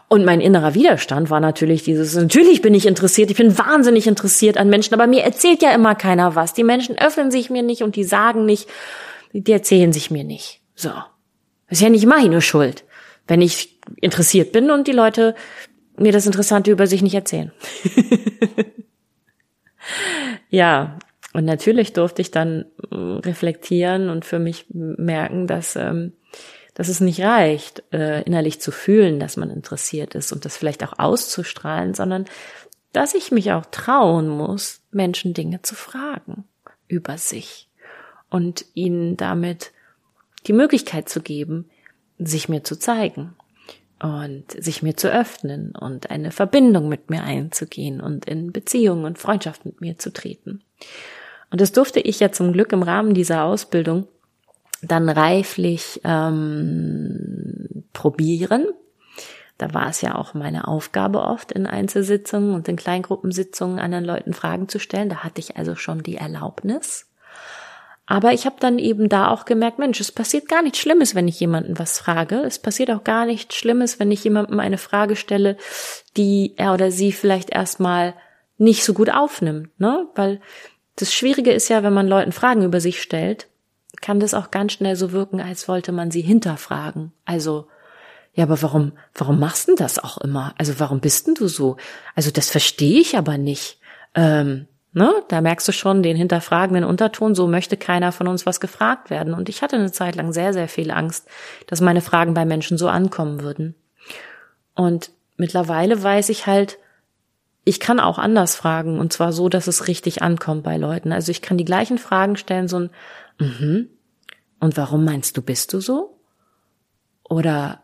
Und 0.08 0.24
mein 0.24 0.40
innerer 0.40 0.74
Widerstand 0.74 1.30
war 1.30 1.40
natürlich 1.40 1.84
dieses, 1.84 2.14
natürlich 2.14 2.62
bin 2.62 2.74
ich 2.74 2.86
interessiert, 2.86 3.30
ich 3.30 3.36
bin 3.36 3.56
wahnsinnig 3.56 4.06
interessiert 4.06 4.56
an 4.56 4.68
Menschen, 4.68 4.94
aber 4.94 5.06
mir 5.06 5.22
erzählt 5.22 5.62
ja 5.62 5.72
immer 5.72 5.94
keiner 5.94 6.34
was. 6.34 6.54
Die 6.54 6.64
Menschen 6.64 6.98
öffnen 6.98 7.30
sich 7.30 7.50
mir 7.50 7.62
nicht 7.62 7.82
und 7.82 7.96
die 7.96 8.04
sagen 8.04 8.44
nicht, 8.44 8.68
die 9.32 9.52
erzählen 9.52 9.92
sich 9.92 10.10
mir 10.10 10.24
nicht. 10.24 10.60
So. 10.74 10.90
Das 11.68 11.78
ist 11.78 11.82
ja 11.82 11.90
nicht 11.90 12.06
meine 12.06 12.40
Schuld, 12.40 12.84
wenn 13.26 13.40
ich 13.40 13.80
interessiert 14.00 14.52
bin 14.52 14.70
und 14.70 14.86
die 14.86 14.92
Leute 14.92 15.34
mir 15.96 16.12
das 16.12 16.26
Interessante 16.26 16.70
über 16.70 16.86
sich 16.86 17.02
nicht 17.02 17.14
erzählen. 17.14 17.52
ja, 20.48 20.98
und 21.32 21.44
natürlich 21.44 21.92
durfte 21.92 22.22
ich 22.22 22.30
dann 22.30 22.64
äh, 22.90 22.94
reflektieren 22.94 24.08
und 24.08 24.24
für 24.24 24.38
mich 24.38 24.66
merken, 24.70 25.46
dass, 25.46 25.76
ähm, 25.76 26.12
dass 26.74 26.88
es 26.88 27.00
nicht 27.00 27.20
reicht, 27.20 27.82
äh, 27.92 28.22
innerlich 28.22 28.60
zu 28.60 28.70
fühlen, 28.70 29.18
dass 29.18 29.36
man 29.36 29.50
interessiert 29.50 30.14
ist 30.14 30.32
und 30.32 30.44
das 30.44 30.56
vielleicht 30.56 30.84
auch 30.84 30.98
auszustrahlen, 30.98 31.94
sondern 31.94 32.24
dass 32.92 33.14
ich 33.14 33.32
mich 33.32 33.52
auch 33.52 33.66
trauen 33.66 34.28
muss, 34.28 34.80
Menschen 34.92 35.34
Dinge 35.34 35.62
zu 35.62 35.74
fragen 35.74 36.44
über 36.86 37.18
sich 37.18 37.68
und 38.30 38.64
ihnen 38.74 39.16
damit 39.16 39.72
die 40.46 40.52
Möglichkeit 40.52 41.08
zu 41.08 41.20
geben, 41.20 41.70
sich 42.18 42.48
mir 42.48 42.64
zu 42.64 42.78
zeigen 42.78 43.34
und 44.00 44.44
sich 44.50 44.82
mir 44.82 44.96
zu 44.96 45.10
öffnen 45.10 45.72
und 45.74 46.10
eine 46.10 46.30
Verbindung 46.30 46.88
mit 46.88 47.10
mir 47.10 47.24
einzugehen 47.24 48.00
und 48.00 48.26
in 48.26 48.52
Beziehungen 48.52 49.04
und 49.04 49.18
Freundschaft 49.18 49.64
mit 49.64 49.80
mir 49.80 49.98
zu 49.98 50.12
treten. 50.12 50.62
Und 51.50 51.60
das 51.60 51.72
durfte 51.72 52.00
ich 52.00 52.20
ja 52.20 52.32
zum 52.32 52.52
Glück 52.52 52.72
im 52.72 52.82
Rahmen 52.82 53.14
dieser 53.14 53.44
Ausbildung 53.44 54.08
dann 54.82 55.08
reiflich 55.08 56.00
ähm, 56.04 57.84
probieren. 57.92 58.66
Da 59.56 59.72
war 59.72 59.88
es 59.88 60.00
ja 60.00 60.16
auch 60.16 60.34
meine 60.34 60.66
Aufgabe 60.66 61.22
oft 61.22 61.52
in 61.52 61.66
Einzelsitzungen 61.66 62.54
und 62.54 62.68
in 62.68 62.76
Kleingruppensitzungen 62.76 63.78
anderen 63.78 64.04
Leuten 64.04 64.34
Fragen 64.34 64.68
zu 64.68 64.80
stellen. 64.80 65.08
Da 65.08 65.18
hatte 65.18 65.40
ich 65.40 65.56
also 65.56 65.76
schon 65.76 66.02
die 66.02 66.16
Erlaubnis. 66.16 67.08
Aber 68.06 68.32
ich 68.32 68.44
habe 68.44 68.56
dann 68.60 68.78
eben 68.78 69.08
da 69.08 69.28
auch 69.28 69.46
gemerkt, 69.46 69.78
Mensch, 69.78 69.98
es 69.98 70.12
passiert 70.12 70.48
gar 70.48 70.62
nichts 70.62 70.78
Schlimmes, 70.78 71.14
wenn 71.14 71.26
ich 71.26 71.40
jemanden 71.40 71.78
was 71.78 71.98
frage. 71.98 72.36
Es 72.40 72.58
passiert 72.58 72.90
auch 72.90 73.02
gar 73.02 73.24
nichts 73.24 73.54
Schlimmes, 73.54 73.98
wenn 73.98 74.12
ich 74.12 74.24
jemandem 74.24 74.60
eine 74.60 74.76
Frage 74.76 75.16
stelle, 75.16 75.56
die 76.16 76.52
er 76.56 76.74
oder 76.74 76.90
sie 76.90 77.12
vielleicht 77.12 77.50
erstmal 77.50 78.14
nicht 78.58 78.84
so 78.84 78.92
gut 78.92 79.10
aufnimmt, 79.10 79.68
ne? 79.80 80.06
Weil 80.14 80.40
das 80.96 81.12
Schwierige 81.12 81.52
ist 81.52 81.68
ja, 81.68 81.82
wenn 81.82 81.94
man 81.94 82.06
Leuten 82.06 82.32
Fragen 82.32 82.62
über 82.62 82.80
sich 82.80 83.02
stellt, 83.02 83.48
kann 84.00 84.20
das 84.20 84.34
auch 84.34 84.50
ganz 84.50 84.72
schnell 84.72 84.96
so 84.96 85.12
wirken, 85.12 85.40
als 85.40 85.66
wollte 85.66 85.90
man 85.90 86.10
sie 86.10 86.20
hinterfragen. 86.20 87.12
Also, 87.24 87.68
ja, 88.34 88.44
aber 88.44 88.60
warum, 88.62 88.92
warum 89.14 89.40
machst 89.40 89.68
du 89.68 89.76
das 89.76 89.98
auch 89.98 90.18
immer? 90.18 90.54
Also, 90.58 90.78
warum 90.78 91.00
bist 91.00 91.26
denn 91.26 91.34
du 91.34 91.48
so? 91.48 91.78
Also, 92.14 92.30
das 92.30 92.50
verstehe 92.50 93.00
ich 93.00 93.16
aber 93.16 93.38
nicht. 93.38 93.78
Ähm, 94.14 94.66
Ne? 94.94 95.12
Da 95.28 95.40
merkst 95.40 95.66
du 95.66 95.72
schon 95.72 96.02
den 96.02 96.16
hinterfragenden 96.16 96.84
Unterton, 96.84 97.34
so 97.34 97.48
möchte 97.48 97.76
keiner 97.76 98.12
von 98.12 98.28
uns 98.28 98.46
was 98.46 98.60
gefragt 98.60 99.10
werden. 99.10 99.34
Und 99.34 99.48
ich 99.48 99.60
hatte 99.60 99.76
eine 99.76 99.90
Zeit 99.90 100.14
lang 100.14 100.32
sehr, 100.32 100.52
sehr 100.52 100.68
viel 100.68 100.92
Angst, 100.92 101.28
dass 101.66 101.80
meine 101.80 102.00
Fragen 102.00 102.32
bei 102.32 102.44
Menschen 102.44 102.78
so 102.78 102.88
ankommen 102.88 103.42
würden. 103.42 103.74
Und 104.74 105.10
mittlerweile 105.36 106.00
weiß 106.00 106.28
ich 106.28 106.46
halt, 106.46 106.78
ich 107.64 107.80
kann 107.80 107.98
auch 107.98 108.18
anders 108.18 108.54
fragen 108.54 109.00
und 109.00 109.12
zwar 109.12 109.32
so, 109.32 109.48
dass 109.48 109.66
es 109.66 109.88
richtig 109.88 110.22
ankommt 110.22 110.62
bei 110.62 110.76
Leuten. 110.76 111.12
Also 111.12 111.30
ich 111.30 111.42
kann 111.42 111.58
die 111.58 111.64
gleichen 111.64 111.98
Fragen 111.98 112.36
stellen, 112.36 112.68
so 112.68 112.78
ein, 112.78 112.90
mhm. 113.38 113.88
Und 114.60 114.78
warum 114.78 115.04
meinst 115.04 115.36
du, 115.36 115.42
bist 115.42 115.74
du 115.74 115.80
so? 115.80 116.18
Oder 117.24 117.82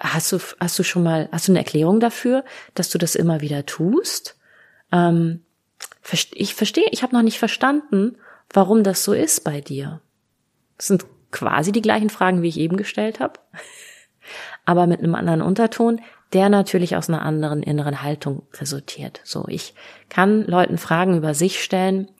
hast 0.00 0.32
du, 0.32 0.38
hast 0.60 0.78
du 0.78 0.82
schon 0.82 1.02
mal, 1.02 1.28
hast 1.30 1.48
du 1.48 1.52
eine 1.52 1.58
Erklärung 1.58 2.00
dafür, 2.00 2.44
dass 2.74 2.88
du 2.88 2.96
das 2.96 3.14
immer 3.14 3.42
wieder 3.42 3.66
tust? 3.66 4.38
Ähm, 4.92 5.44
ich 6.32 6.54
verstehe, 6.54 6.88
ich 6.90 7.02
habe 7.02 7.14
noch 7.14 7.22
nicht 7.22 7.38
verstanden, 7.38 8.16
warum 8.52 8.82
das 8.82 9.04
so 9.04 9.12
ist 9.12 9.44
bei 9.44 9.60
dir. 9.60 10.00
Das 10.76 10.86
sind 10.86 11.04
quasi 11.30 11.72
die 11.72 11.82
gleichen 11.82 12.10
Fragen, 12.10 12.42
wie 12.42 12.48
ich 12.48 12.58
eben 12.58 12.76
gestellt 12.76 13.20
habe, 13.20 13.40
aber 14.64 14.86
mit 14.86 15.00
einem 15.00 15.14
anderen 15.14 15.42
Unterton, 15.42 16.00
der 16.32 16.48
natürlich 16.48 16.96
aus 16.96 17.08
einer 17.08 17.22
anderen 17.22 17.62
inneren 17.62 18.02
Haltung 18.02 18.46
resultiert. 18.54 19.20
So, 19.24 19.46
ich 19.48 19.74
kann 20.08 20.44
Leuten 20.46 20.78
Fragen 20.78 21.16
über 21.16 21.34
sich 21.34 21.62
stellen, 21.62 22.10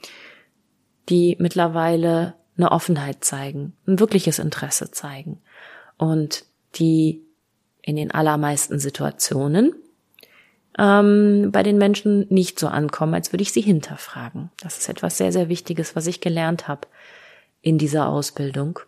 die 1.09 1.37
mittlerweile 1.39 2.35
eine 2.57 2.73
Offenheit 2.73 3.25
zeigen, 3.25 3.75
ein 3.87 4.01
wirkliches 4.01 4.39
Interesse 4.39 4.91
zeigen 4.91 5.41
und 5.97 6.45
die 6.75 7.23
in 7.83 7.97
den 7.97 8.11
allermeisten 8.11 8.79
Situationen 8.79 9.75
ähm, 10.79 11.51
bei 11.51 11.63
den 11.63 11.77
Menschen 11.77 12.27
nicht 12.31 12.59
so 12.59 12.69
ankommen, 12.69 13.15
als 13.15 13.33
würde 13.33 13.43
ich 13.43 13.53
sie 13.53 13.61
hinterfragen. 13.61 14.51
Das 14.61 14.79
ist 14.79 14.89
etwas 14.89 15.19
sehr, 15.19 15.33
sehr 15.33 15.49
Wichtiges, 15.49 15.97
was 15.97 16.07
ich 16.07 16.21
gelernt 16.21 16.69
habe 16.69 16.83
in 17.61 17.79
dieser 17.79 18.09
Ausbildung, 18.09 18.79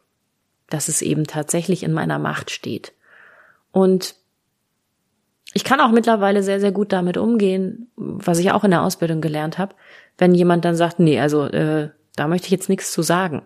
dass 0.69 0.89
es 0.89 1.03
eben 1.03 1.27
tatsächlich 1.27 1.83
in 1.83 1.93
meiner 1.93 2.21
Macht 2.21 2.53
steht. 2.53 2.93
Und 3.73 4.15
ich 5.53 5.65
kann 5.65 5.81
auch 5.81 5.91
mittlerweile 5.91 6.45
sehr, 6.45 6.61
sehr 6.61 6.71
gut 6.71 6.93
damit 6.93 7.17
umgehen, 7.17 7.91
was 7.97 8.39
ich 8.39 8.53
auch 8.53 8.63
in 8.63 8.71
der 8.71 8.83
Ausbildung 8.83 9.21
gelernt 9.21 9.59
habe, 9.59 9.75
wenn 10.17 10.33
jemand 10.33 10.65
dann 10.65 10.77
sagt, 10.77 11.01
nee, 11.01 11.19
also 11.19 11.47
äh, 11.47 11.91
da 12.15 12.29
möchte 12.29 12.47
ich 12.47 12.53
jetzt 12.53 12.69
nichts 12.69 12.93
zu 12.93 13.03
sagen. 13.03 13.43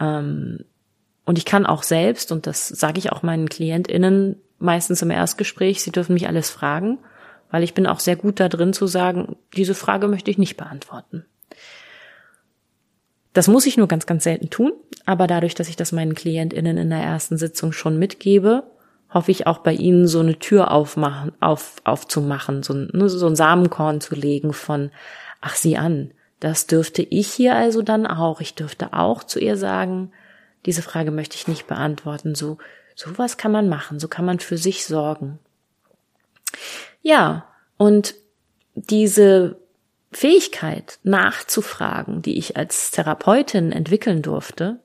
Ähm, 0.00 0.64
und 1.26 1.36
ich 1.36 1.44
kann 1.44 1.66
auch 1.66 1.82
selbst, 1.82 2.32
und 2.32 2.46
das 2.46 2.68
sage 2.68 2.98
ich 2.98 3.12
auch 3.12 3.22
meinen 3.22 3.50
KlientInnen 3.50 4.36
meistens 4.58 5.02
im 5.02 5.10
Erstgespräch, 5.10 5.82
sie 5.82 5.92
dürfen 5.92 6.14
mich 6.14 6.26
alles 6.26 6.48
fragen 6.48 6.98
weil 7.50 7.62
ich 7.62 7.74
bin 7.74 7.86
auch 7.86 8.00
sehr 8.00 8.16
gut 8.16 8.40
da 8.40 8.48
drin 8.48 8.72
zu 8.72 8.86
sagen, 8.86 9.36
diese 9.56 9.74
Frage 9.74 10.08
möchte 10.08 10.30
ich 10.30 10.38
nicht 10.38 10.56
beantworten. 10.56 11.24
Das 13.32 13.48
muss 13.48 13.66
ich 13.66 13.76
nur 13.76 13.88
ganz, 13.88 14.06
ganz 14.06 14.24
selten 14.24 14.50
tun, 14.50 14.72
aber 15.06 15.26
dadurch, 15.26 15.54
dass 15.54 15.68
ich 15.68 15.76
das 15.76 15.92
meinen 15.92 16.14
KlientInnen 16.14 16.76
in 16.76 16.90
der 16.90 17.00
ersten 17.02 17.38
Sitzung 17.38 17.72
schon 17.72 17.98
mitgebe, 17.98 18.64
hoffe 19.10 19.30
ich 19.30 19.46
auch 19.46 19.58
bei 19.58 19.72
ihnen 19.72 20.06
so 20.06 20.20
eine 20.20 20.38
Tür 20.38 20.70
aufmachen, 20.70 21.32
auf, 21.40 21.76
aufzumachen, 21.84 22.62
so, 22.62 22.74
ne, 22.74 23.08
so 23.08 23.26
ein 23.26 23.36
Samenkorn 23.36 24.00
zu 24.00 24.14
legen 24.14 24.52
von, 24.52 24.90
ach 25.40 25.54
sieh 25.54 25.76
an, 25.76 26.12
das 26.40 26.66
dürfte 26.66 27.02
ich 27.02 27.28
hier 27.28 27.56
also 27.56 27.82
dann 27.82 28.06
auch. 28.06 28.40
Ich 28.40 28.54
dürfte 28.54 28.92
auch 28.92 29.24
zu 29.24 29.40
ihr 29.40 29.56
sagen, 29.56 30.12
diese 30.66 30.82
Frage 30.82 31.10
möchte 31.10 31.36
ich 31.36 31.48
nicht 31.48 31.66
beantworten. 31.66 32.34
So, 32.34 32.58
sowas 32.94 33.36
kann 33.36 33.52
man 33.52 33.68
machen, 33.68 33.98
so 33.98 34.08
kann 34.08 34.24
man 34.24 34.38
für 34.38 34.56
sich 34.56 34.84
sorgen. 34.84 35.38
Ja, 37.02 37.46
und 37.76 38.14
diese 38.74 39.58
Fähigkeit 40.10 40.98
nachzufragen, 41.02 42.22
die 42.22 42.38
ich 42.38 42.56
als 42.56 42.90
Therapeutin 42.90 43.72
entwickeln 43.72 44.22
durfte, 44.22 44.80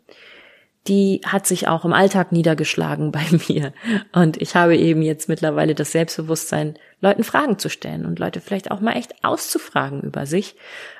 die 0.87 1.21
hat 1.25 1.47
sich 1.47 1.67
auch 1.67 1.85
im 1.85 1.93
Alltag 1.93 2.31
niedergeschlagen 2.31 3.11
bei 3.11 3.25
mir. 3.47 3.73
Und 4.11 4.41
ich 4.41 4.55
habe 4.55 4.75
eben 4.75 5.01
jetzt 5.01 5.29
mittlerweile 5.29 5.75
das 5.75 5.91
Selbstbewusstsein, 5.91 6.77
Leuten 6.99 7.23
Fragen 7.23 7.57
zu 7.57 7.69
stellen 7.69 8.05
und 8.05 8.19
Leute 8.19 8.41
vielleicht 8.41 8.71
auch 8.71 8.79
mal 8.79 8.97
echt 8.97 9.23
auszufragen 9.23 10.01
über 10.01 10.25
sich. 10.25 10.55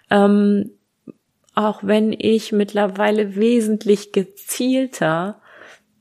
Ähm, 0.10 0.72
auch 1.56 1.82
wenn 1.84 2.16
ich 2.18 2.52
mittlerweile 2.52 3.36
wesentlich 3.36 4.12
gezielter 4.12 5.42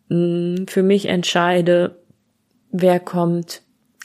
mh, 0.08 0.58
hm, 0.58 0.66
für 0.68 0.82
mich 0.82 1.06
entscheide, 1.06 2.00
wer 2.70 3.00
kommt 3.00 3.61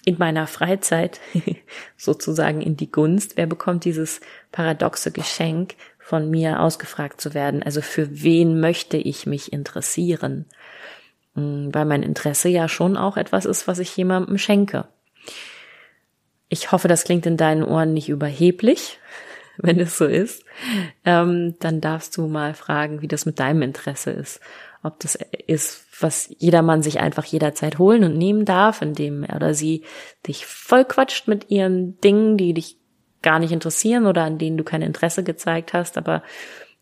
in 0.07 0.17
meiner 0.17 0.47
Freizeit 0.47 1.19
sozusagen 1.97 2.61
in 2.61 2.77
die 2.77 2.89
Gunst? 2.89 3.35
Wer 3.35 3.45
bekommt 3.45 3.83
dieses 3.83 4.21
paradoxe 4.53 5.11
Geschenk, 5.11 5.75
von 5.99 6.29
mir 6.29 6.61
ausgefragt 6.61 7.19
zu 7.19 7.33
werden? 7.33 7.61
Also 7.61 7.81
für 7.81 8.23
wen 8.23 8.61
möchte 8.61 8.95
ich 8.95 9.25
mich 9.25 9.51
interessieren? 9.51 10.45
Hm, 11.35 11.73
weil 11.73 11.83
mein 11.83 12.03
Interesse 12.03 12.47
ja 12.47 12.69
schon 12.69 12.95
auch 12.95 13.17
etwas 13.17 13.43
ist, 13.43 13.67
was 13.67 13.79
ich 13.79 13.97
jemandem 13.97 14.37
schenke. 14.37 14.87
Ich 16.47 16.71
hoffe, 16.71 16.87
das 16.87 17.03
klingt 17.03 17.25
in 17.25 17.35
deinen 17.35 17.63
Ohren 17.63 17.93
nicht 17.93 18.07
überheblich. 18.07 18.99
Wenn 19.57 19.77
es 19.77 19.97
so 19.97 20.05
ist, 20.05 20.45
ähm, 21.03 21.55
dann 21.59 21.81
darfst 21.81 22.15
du 22.15 22.27
mal 22.27 22.53
fragen, 22.53 23.01
wie 23.01 23.09
das 23.09 23.25
mit 23.25 23.39
deinem 23.39 23.63
Interesse 23.63 24.11
ist 24.11 24.39
ob 24.83 24.99
das 24.99 25.17
ist, 25.47 25.86
was 25.99 26.29
jedermann 26.37 26.83
sich 26.83 26.99
einfach 26.99 27.25
jederzeit 27.25 27.79
holen 27.79 28.03
und 28.03 28.17
nehmen 28.17 28.45
darf, 28.45 28.81
indem 28.81 29.23
er 29.23 29.37
oder 29.37 29.53
sie 29.53 29.83
dich 30.27 30.45
vollquatscht 30.45 31.27
mit 31.27 31.49
ihren 31.49 31.99
Dingen, 32.01 32.37
die 32.37 32.53
dich 32.53 32.77
gar 33.21 33.39
nicht 33.39 33.51
interessieren 33.51 34.05
oder 34.05 34.23
an 34.23 34.37
denen 34.37 34.57
du 34.57 34.63
kein 34.63 34.81
Interesse 34.81 35.23
gezeigt 35.23 35.73
hast. 35.73 35.97
Aber 35.97 36.23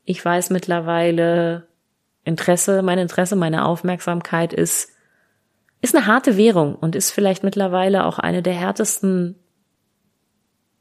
ich 0.03 0.23
weiß 0.23 0.49
mittlerweile, 0.49 1.67
Interesse, 2.23 2.81
mein 2.81 2.99
Interesse, 2.99 3.35
meine 3.35 3.65
Aufmerksamkeit 3.65 4.51
ist, 4.51 4.89
ist 5.81 5.95
eine 5.95 6.07
harte 6.07 6.37
Währung 6.37 6.75
und 6.75 6.95
ist 6.95 7.11
vielleicht 7.11 7.43
mittlerweile 7.43 8.05
auch 8.05 8.19
eine 8.19 8.41
der 8.41 8.53
härtesten 8.53 9.35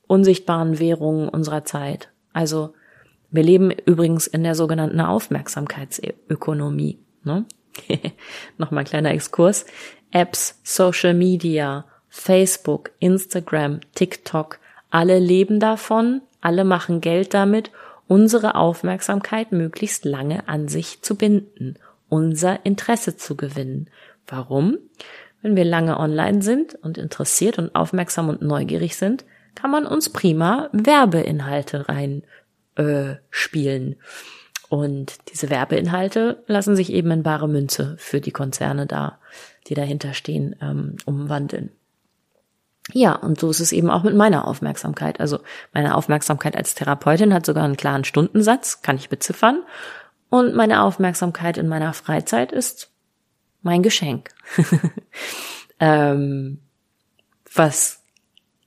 unsichtbaren 0.07 0.79
Währungen 0.79 1.29
unserer 1.29 1.65
Zeit. 1.65 2.11
Also 2.33 2.75
wir 3.31 3.43
leben 3.43 3.71
übrigens 3.71 4.27
in 4.27 4.43
der 4.43 4.55
sogenannten 4.55 5.01
Aufmerksamkeitsökonomie. 5.01 7.01
Ne? 7.25 7.45
Nochmal 8.59 8.85
ein 8.85 8.89
kleiner 8.89 9.13
Exkurs. 9.13 9.67
Apps, 10.11 10.61
Social 10.63 11.15
Media, 11.15 11.85
Facebook, 12.09 12.93
Instagram, 13.01 13.81
TikTok, 13.95 14.61
alle 14.91 15.19
leben 15.19 15.59
davon, 15.59 16.23
alle 16.41 16.65
machen 16.65 17.01
Geld 17.01 17.35
damit, 17.35 17.73
unsere 18.07 18.55
Aufmerksamkeit 18.55 19.51
möglichst 19.51 20.05
lange 20.05 20.47
an 20.47 20.69
sich 20.69 21.03
zu 21.03 21.17
binden, 21.17 21.77
unser 22.09 22.65
Interesse 22.65 23.17
zu 23.17 23.37
gewinnen. 23.37 23.91
Warum? 24.27 24.79
Wenn 25.43 25.57
wir 25.57 25.65
lange 25.65 25.99
online 25.99 26.43
sind 26.43 26.77
und 26.77 26.97
interessiert 26.97 27.59
und 27.59 27.75
aufmerksam 27.75 28.29
und 28.29 28.41
neugierig 28.41 28.97
sind, 28.97 29.25
kann 29.55 29.71
man 29.71 29.87
uns 29.87 30.11
prima 30.11 30.69
Werbeinhalte 30.73 31.89
rein 31.89 32.23
äh, 32.77 33.17
spielen. 33.31 33.97
Und 34.75 35.31
diese 35.31 35.51
Werbeinhalte 35.51 36.43
lassen 36.49 36.75
sich 36.75 36.93
eben 36.93 37.13
in 37.13 37.23
bare 37.23 37.49
Münze 37.49 37.95
für 37.97 38.21
die 38.21 38.33
Konzerne 38.33 38.87
da, 38.87 39.21
die 39.69 39.75
dahinter 39.75 40.15
stehen, 40.15 40.57
ähm, 40.61 40.97
umwandeln. 41.05 41.71
Ja, 42.93 43.15
und 43.15 43.39
so 43.39 43.51
ist 43.51 43.61
es 43.61 43.71
eben 43.71 43.89
auch 43.89 44.03
mit 44.03 44.17
meiner 44.17 44.49
Aufmerksamkeit. 44.49 45.21
Also 45.21 45.39
meine 45.73 45.95
Aufmerksamkeit 45.95 46.57
als 46.57 46.75
Therapeutin 46.75 47.33
hat 47.33 47.47
sogar 47.47 47.63
einen 47.65 47.77
klaren 47.77 48.03
Stundensatz, 48.03 48.83
kann 48.83 48.97
ich 48.97 49.09
beziffern. 49.09 49.63
Und 50.29 50.57
meine 50.57 50.83
Aufmerksamkeit 50.83 51.57
in 51.57 51.69
meiner 51.69 51.93
Freizeit 51.93 52.51
ist 52.51 52.91
mein 53.63 53.85
Geschenk. 53.85 54.31
ähm, 55.79 56.59
was 57.55 58.03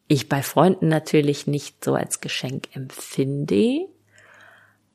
ich 0.07 0.29
bei 0.29 0.41
Freunden 0.41 0.87
natürlich 0.87 1.47
nicht 1.47 1.83
so 1.83 1.95
als 1.95 2.21
Geschenk 2.21 2.73
empfinde. 2.73 3.87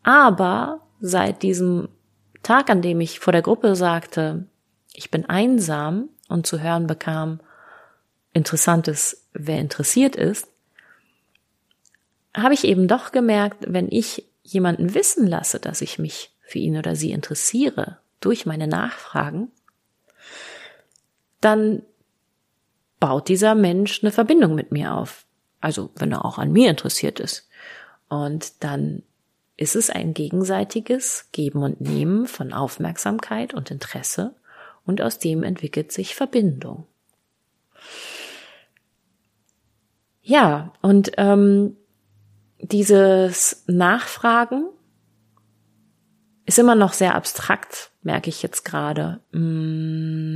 Aber 0.03 0.81
seit 1.03 1.43
diesem 1.43 1.89
Tag, 2.43 2.71
an 2.71 2.81
dem 2.81 3.01
ich 3.01 3.21
vor 3.21 3.33
der 3.33 3.43
Gruppe 3.43 3.77
sagte, 3.77 4.47
ich 4.95 5.11
bin 5.11 5.27
einsam 5.27 6.09
und 6.29 6.47
zu 6.47 6.61
hören 6.61 6.87
bekam, 6.87 7.41
interessantes, 8.33 9.27
wer 9.35 9.59
interessiert 9.59 10.17
ist, 10.17 10.49
habe 12.35 12.55
ich 12.55 12.65
eben 12.65 12.89
doch 12.89 13.13
gemerkt, 13.13 13.65
wenn 13.69 13.89
ich 13.91 14.25
jemanden 14.43 14.95
wissen 14.95 15.27
lasse, 15.27 15.59
dass 15.59 15.83
ich 15.83 15.99
mich 15.99 16.31
für 16.41 16.59
ihn 16.59 16.79
oder 16.79 16.97
sie 16.97 17.11
interessiere 17.11 17.99
durch 18.21 18.47
meine 18.47 18.69
Nachfragen, 18.69 19.51
dann 21.41 21.83
baut 23.01 23.29
dieser 23.29 23.55
Mensch 23.55 24.03
eine 24.03 24.13
Verbindung 24.13 24.55
mit 24.55 24.71
mir 24.71 24.95
auf. 24.95 25.27
Also 25.61 25.91
wenn 25.97 26.13
er 26.13 26.25
auch 26.25 26.39
an 26.39 26.53
mir 26.53 26.71
interessiert 26.71 27.19
ist. 27.19 27.49
Und 28.09 28.63
dann 28.63 29.03
ist 29.63 29.77
es 29.77 29.89
ein 29.91 30.13
gegenseitiges 30.13 31.29
Geben 31.31 31.63
und 31.63 31.81
Nehmen 31.81 32.27
von 32.27 32.53
Aufmerksamkeit 32.53 33.55
und 33.55 33.71
Interesse 33.71 34.35
und 34.85 35.01
aus 35.01 35.21
dem 35.21 35.45
entwickelt 35.45 35.93
sich 35.93 36.17
Verbindung. 36.17 36.89
Ja, 40.21 40.73
und 40.83 41.13
ähm, 41.17 41.77
dieses 42.59 43.63
Nachfragen 43.69 44.69
ist 46.45 46.59
immer 46.59 46.75
noch 46.75 46.93
sehr 46.93 47.15
abstrakt, 47.15 47.93
merke 48.03 48.31
ich 48.31 48.43
jetzt 48.43 48.65
gerade. 48.65 49.21
Hm. 49.33 50.33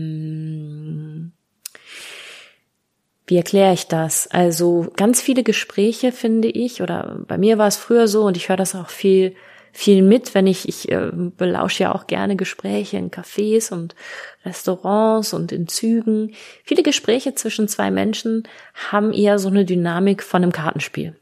Wie 3.26 3.37
erkläre 3.37 3.73
ich 3.73 3.88
das? 3.88 4.28
Also 4.28 4.87
ganz 4.97 5.21
viele 5.21 5.42
Gespräche 5.42 6.12
finde 6.12 6.49
ich, 6.49 6.80
oder 6.80 7.18
bei 7.26 7.38
mir 7.38 7.59
war 7.59 7.66
es 7.66 7.76
früher 7.76 8.06
so 8.06 8.25
und 8.25 8.37
ich 8.37 8.49
höre 8.49 8.56
das 8.56 8.76
auch 8.76 8.88
viel, 8.88 9.35
viel 9.73 10.02
mit, 10.02 10.35
wenn 10.35 10.47
ich, 10.47 10.68
ich 10.68 10.90
äh, 10.92 11.11
belausche 11.12 11.83
ja 11.85 11.95
auch 11.95 12.06
gerne 12.06 12.37
Gespräche 12.37 12.97
in 12.97 13.11
Cafés 13.11 13.73
und 13.73 13.97
Restaurants 14.45 15.35
und 15.35 15.50
in 15.50 15.66
Zügen. 15.66 16.35
Viele 16.64 16.85
Gespräche 16.85 17.35
zwischen 17.35 17.66
zwei 17.66 17.90
Menschen 17.90 18.45
haben 18.90 19.12
eher 19.12 19.40
so 19.40 19.49
eine 19.49 19.64
Dynamik 19.64 20.23
von 20.23 20.42
einem 20.42 20.52
Kartenspiel. 20.52 21.16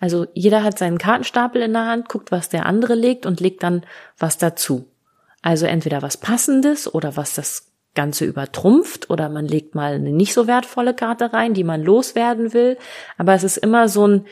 Also 0.00 0.26
jeder 0.34 0.62
hat 0.62 0.78
seinen 0.78 0.98
Kartenstapel 0.98 1.62
in 1.62 1.72
der 1.72 1.86
Hand, 1.86 2.08
guckt, 2.08 2.30
was 2.30 2.50
der 2.50 2.66
andere 2.66 2.94
legt 2.94 3.24
und 3.24 3.40
legt 3.40 3.62
dann 3.62 3.84
was 4.18 4.36
dazu. 4.36 4.86
Also 5.40 5.66
entweder 5.66 6.02
was 6.02 6.16
Passendes 6.16 6.92
oder 6.92 7.16
was 7.16 7.34
das 7.34 7.71
Ganze 7.94 8.24
übertrumpft 8.24 9.10
oder 9.10 9.28
man 9.28 9.46
legt 9.46 9.74
mal 9.74 9.94
eine 9.94 10.12
nicht 10.12 10.32
so 10.32 10.46
wertvolle 10.46 10.94
Karte 10.94 11.32
rein, 11.32 11.54
die 11.54 11.64
man 11.64 11.82
loswerden 11.82 12.54
will. 12.54 12.78
Aber 13.18 13.34
es 13.34 13.44
ist 13.44 13.58
immer 13.58 13.88
so 13.88 14.06
ein 14.06 14.26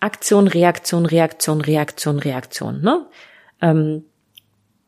Aktion, 0.00 0.46
Reaktion, 0.46 1.06
Reaktion, 1.06 1.60
Reaktion, 1.60 2.18
Reaktion. 2.18 2.82
Ne? 2.82 3.06
Ähm, 3.62 4.04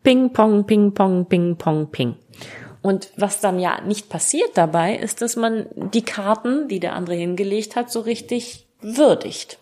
ping, 0.03 0.33
pong, 0.33 0.67
ping, 0.67 0.93
pong, 0.95 1.27
ping, 1.27 1.57
pong, 1.57 1.91
ping. 1.91 2.17
Und 2.83 3.11
was 3.17 3.41
dann 3.41 3.59
ja 3.59 3.81
nicht 3.83 4.09
passiert 4.09 4.51
dabei, 4.55 4.97
ist, 4.97 5.23
dass 5.23 5.37
man 5.37 5.67
die 5.75 6.05
Karten, 6.05 6.69
die 6.69 6.81
der 6.81 6.95
andere 6.95 7.17
hingelegt 7.17 7.77
hat, 7.77 7.91
so 7.91 8.01
richtig 8.01 8.67
würdigt. 8.81 9.59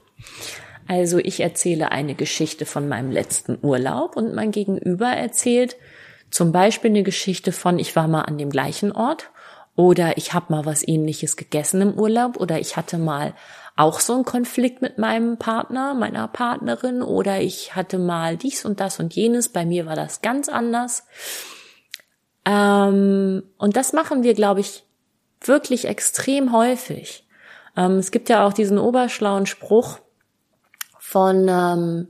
Also 0.86 1.18
ich 1.18 1.40
erzähle 1.40 1.92
eine 1.92 2.14
Geschichte 2.14 2.64
von 2.64 2.88
meinem 2.88 3.10
letzten 3.10 3.58
Urlaub 3.62 4.16
und 4.16 4.34
mein 4.34 4.52
Gegenüber 4.52 5.08
erzählt 5.08 5.76
zum 6.30 6.52
Beispiel 6.52 6.90
eine 6.90 7.02
Geschichte 7.02 7.52
von, 7.52 7.78
ich 7.78 7.96
war 7.96 8.08
mal 8.08 8.22
an 8.22 8.38
dem 8.38 8.50
gleichen 8.50 8.92
Ort 8.92 9.30
oder 9.76 10.16
ich 10.18 10.34
habe 10.34 10.52
mal 10.52 10.66
was 10.66 10.86
ähnliches 10.86 11.36
gegessen 11.36 11.80
im 11.80 11.94
Urlaub 11.94 12.36
oder 12.36 12.58
ich 12.58 12.76
hatte 12.76 12.98
mal 12.98 13.34
auch 13.76 14.00
so 14.00 14.14
einen 14.14 14.24
Konflikt 14.24 14.82
mit 14.82 14.98
meinem 14.98 15.38
Partner, 15.38 15.94
meiner 15.94 16.26
Partnerin 16.26 17.00
oder 17.00 17.40
ich 17.40 17.76
hatte 17.76 17.98
mal 17.98 18.36
dies 18.36 18.64
und 18.64 18.80
das 18.80 18.98
und 18.98 19.14
jenes. 19.14 19.50
Bei 19.50 19.64
mir 19.64 19.86
war 19.86 19.94
das 19.94 20.20
ganz 20.20 20.48
anders. 20.48 21.04
Ähm, 22.44 23.44
und 23.56 23.76
das 23.76 23.92
machen 23.92 24.24
wir, 24.24 24.34
glaube 24.34 24.60
ich, 24.60 24.84
wirklich 25.40 25.84
extrem 25.84 26.52
häufig. 26.52 27.24
Ähm, 27.76 27.98
es 27.98 28.10
gibt 28.10 28.28
ja 28.28 28.44
auch 28.44 28.52
diesen 28.52 28.78
oberschlauen 28.78 29.46
Spruch 29.46 30.00
von 30.98 31.46
ähm, 31.48 32.08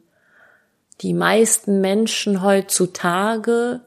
die 1.03 1.13
meisten 1.13 1.83
Menschen 1.83 2.43
heutzutage 2.43 3.83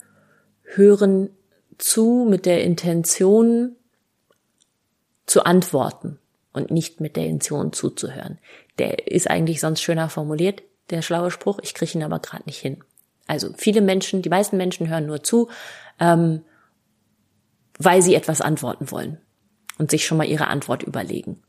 hören 0.76 1.30
zu 1.78 2.26
mit 2.30 2.46
der 2.46 2.64
Intention 2.64 3.76
zu 5.26 5.44
antworten 5.44 6.20
und 6.54 6.72
nicht 6.72 7.00
mit 7.00 7.16
der 7.16 7.26
Intention 7.26 7.74
zuzuhören. 7.74 8.38
Der 8.78 9.08
ist 9.08 9.30
eigentlich 9.30 9.60
sonst 9.62 9.82
schöner 9.82 10.10
formuliert, 10.10 10.64
der 10.90 11.02
schlaue 11.02 11.32
Spruch. 11.32 11.60
Ich 11.62 11.74
kriege 11.74 11.98
ihn 11.98 12.04
aber 12.04 12.20
gerade 12.20 12.44
nicht 12.46 12.60
hin. 12.60 12.84
Also 13.28 13.54
viele 13.56 13.82
Menschen, 13.82 14.22
die 14.22 14.30
meisten 14.30 14.58
Menschen 14.58 14.90
hören 14.90 15.06
nur 15.06 15.24
zu, 15.24 15.50
ähm, 16.00 16.42
weil 17.80 18.02
sie 18.02 18.16
etwas 18.16 18.42
antworten 18.42 18.92
wollen 18.92 19.18
und 19.78 19.90
sich 19.90 20.06
schon 20.06 20.18
mal 20.18 20.28
ihre 20.28 20.48
Antwort 20.48 20.84
überlegen. 20.84 21.42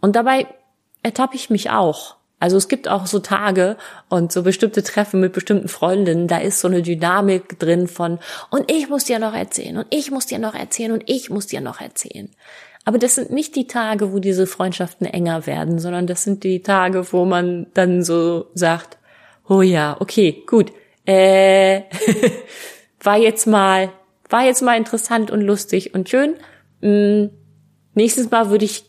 Und 0.00 0.16
dabei 0.16 0.46
ertappe 1.02 1.36
ich 1.36 1.50
mich 1.50 1.70
auch. 1.70 2.16
Also 2.38 2.56
es 2.58 2.68
gibt 2.68 2.86
auch 2.88 3.06
so 3.06 3.18
Tage 3.18 3.76
und 4.10 4.30
so 4.30 4.42
bestimmte 4.42 4.82
Treffen 4.82 5.20
mit 5.20 5.32
bestimmten 5.32 5.68
Freundinnen, 5.68 6.28
da 6.28 6.38
ist 6.38 6.60
so 6.60 6.68
eine 6.68 6.82
Dynamik 6.82 7.58
drin 7.58 7.88
von 7.88 8.18
und 8.50 8.70
ich 8.70 8.90
muss 8.90 9.04
dir 9.04 9.18
noch 9.18 9.32
erzählen 9.32 9.78
und 9.78 9.86
ich 9.90 10.10
muss 10.10 10.26
dir 10.26 10.38
noch 10.38 10.54
erzählen 10.54 10.92
und 10.92 11.04
ich 11.06 11.30
muss 11.30 11.46
dir 11.46 11.62
noch 11.62 11.80
erzählen. 11.80 12.28
Aber 12.84 12.98
das 12.98 13.16
sind 13.16 13.32
nicht 13.32 13.56
die 13.56 13.66
Tage, 13.66 14.12
wo 14.12 14.20
diese 14.20 14.46
Freundschaften 14.46 15.06
enger 15.06 15.46
werden, 15.46 15.78
sondern 15.78 16.06
das 16.06 16.22
sind 16.22 16.44
die 16.44 16.62
Tage, 16.62 17.12
wo 17.12 17.24
man 17.24 17.66
dann 17.74 18.04
so 18.04 18.46
sagt, 18.54 18.98
oh 19.48 19.62
ja, 19.62 19.96
okay, 19.98 20.44
gut, 20.46 20.72
äh, 21.04 21.82
war 23.02 23.16
jetzt 23.16 23.46
mal, 23.46 23.90
war 24.28 24.44
jetzt 24.44 24.62
mal 24.62 24.76
interessant 24.76 25.30
und 25.30 25.40
lustig 25.40 25.94
und 25.94 26.08
schön. 26.08 26.34
Hm, 26.82 27.30
nächstes 27.94 28.30
Mal 28.30 28.50
würde 28.50 28.64
ich 28.64 28.84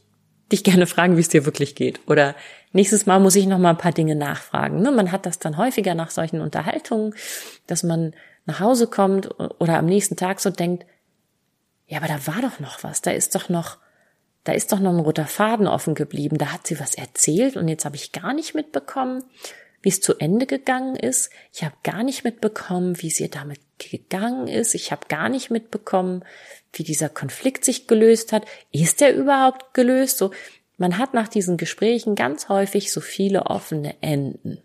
dich 0.51 0.63
gerne 0.63 0.85
fragen, 0.85 1.17
wie 1.17 1.21
es 1.21 1.29
dir 1.29 1.45
wirklich 1.45 1.75
geht. 1.75 1.99
Oder 2.07 2.35
nächstes 2.71 3.05
Mal 3.05 3.19
muss 3.19 3.35
ich 3.35 3.47
noch 3.47 3.59
mal 3.59 3.71
ein 3.71 3.77
paar 3.77 3.91
Dinge 3.91 4.15
nachfragen. 4.15 4.81
Ne? 4.81 4.91
Man 4.91 5.11
hat 5.11 5.25
das 5.25 5.39
dann 5.39 5.57
häufiger 5.57 5.95
nach 5.95 6.11
solchen 6.11 6.41
Unterhaltungen, 6.41 7.15
dass 7.65 7.83
man 7.83 8.13
nach 8.45 8.59
Hause 8.59 8.87
kommt 8.87 9.29
oder 9.59 9.77
am 9.77 9.85
nächsten 9.85 10.15
Tag 10.15 10.39
so 10.39 10.49
denkt, 10.49 10.85
ja, 11.87 11.97
aber 11.97 12.07
da 12.07 12.27
war 12.27 12.41
doch 12.41 12.59
noch 12.59 12.83
was, 12.83 13.01
da 13.01 13.11
ist 13.11 13.35
doch 13.35 13.49
noch, 13.49 13.77
da 14.43 14.51
ist 14.51 14.71
doch 14.71 14.79
noch 14.79 14.91
ein 14.91 14.99
roter 14.99 15.25
Faden 15.25 15.67
offen 15.67 15.95
geblieben, 15.95 16.37
da 16.37 16.51
hat 16.51 16.67
sie 16.67 16.79
was 16.79 16.95
erzählt 16.95 17.55
und 17.55 17.67
jetzt 17.67 17.85
habe 17.85 17.95
ich 17.95 18.11
gar 18.11 18.33
nicht 18.33 18.55
mitbekommen, 18.55 19.23
wie 19.81 19.89
es 19.89 20.01
zu 20.01 20.15
Ende 20.17 20.45
gegangen 20.47 20.95
ist. 20.95 21.29
Ich 21.53 21.63
habe 21.63 21.75
gar 21.83 22.03
nicht 22.03 22.23
mitbekommen, 22.23 23.01
wie 23.01 23.07
es 23.07 23.19
ihr 23.19 23.29
damit 23.29 23.61
gegangen 23.77 24.47
ist. 24.47 24.73
Ich 24.75 24.91
habe 24.91 25.07
gar 25.07 25.29
nicht 25.29 25.49
mitbekommen, 25.49 26.25
wie 26.73 26.83
dieser 26.83 27.09
Konflikt 27.09 27.63
sich 27.63 27.87
gelöst 27.87 28.33
hat. 28.33 28.45
Ist 28.71 29.01
er 29.01 29.13
überhaupt 29.13 29.73
gelöst? 29.73 30.17
So, 30.17 30.31
man 30.77 30.97
hat 30.97 31.13
nach 31.13 31.27
diesen 31.27 31.57
Gesprächen 31.57 32.15
ganz 32.15 32.49
häufig 32.49 32.91
so 32.91 33.01
viele 33.01 33.47
offene 33.47 33.95
Enden. 34.01 34.61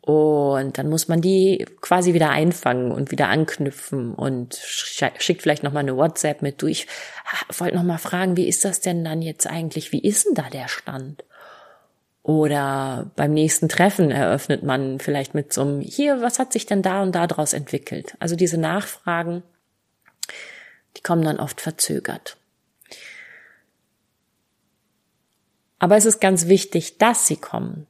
Und 0.00 0.78
dann 0.78 0.88
muss 0.88 1.08
man 1.08 1.20
die 1.20 1.66
quasi 1.80 2.14
wieder 2.14 2.30
einfangen 2.30 2.92
und 2.92 3.10
wieder 3.10 3.28
anknüpfen 3.28 4.14
und 4.14 4.54
schickt 4.54 5.42
vielleicht 5.42 5.64
nochmal 5.64 5.82
eine 5.82 5.96
WhatsApp 5.96 6.42
mit. 6.42 6.62
Du, 6.62 6.68
ich 6.68 6.86
wollte 7.58 7.76
nochmal 7.76 7.98
fragen, 7.98 8.36
wie 8.36 8.46
ist 8.46 8.64
das 8.64 8.80
denn 8.80 9.04
dann 9.04 9.20
jetzt 9.20 9.48
eigentlich? 9.48 9.90
Wie 9.90 10.00
ist 10.00 10.26
denn 10.26 10.34
da 10.34 10.48
der 10.48 10.68
Stand? 10.68 11.24
Oder 12.22 13.10
beim 13.16 13.34
nächsten 13.34 13.68
Treffen 13.68 14.12
eröffnet 14.12 14.62
man 14.62 15.00
vielleicht 15.00 15.34
mit 15.34 15.52
so 15.52 15.62
einem, 15.62 15.80
hier, 15.80 16.22
was 16.22 16.38
hat 16.38 16.52
sich 16.52 16.66
denn 16.66 16.82
da 16.82 17.02
und 17.02 17.12
da 17.12 17.26
draus 17.26 17.52
entwickelt? 17.52 18.14
Also 18.20 18.36
diese 18.36 18.58
Nachfragen, 18.58 19.42
die 20.96 21.02
kommen 21.02 21.22
dann 21.22 21.40
oft 21.40 21.60
verzögert. 21.60 22.36
Aber 25.78 25.96
es 25.96 26.04
ist 26.04 26.20
ganz 26.20 26.46
wichtig, 26.46 26.98
dass 26.98 27.26
sie 27.26 27.36
kommen. 27.36 27.86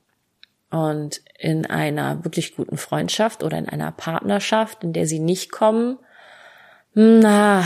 Und 0.71 1.23
in 1.39 1.67
einer 1.67 2.25
wirklich 2.25 2.57
guten 2.57 2.77
Freundschaft 2.77 3.43
oder 3.43 3.57
in 3.57 3.69
einer 3.69 3.93
Partnerschaft, 3.93 4.83
in 4.83 4.93
der 4.93 5.07
sie 5.07 5.21
nicht 5.21 5.53
kommen, 5.53 5.99
na, 6.95 7.65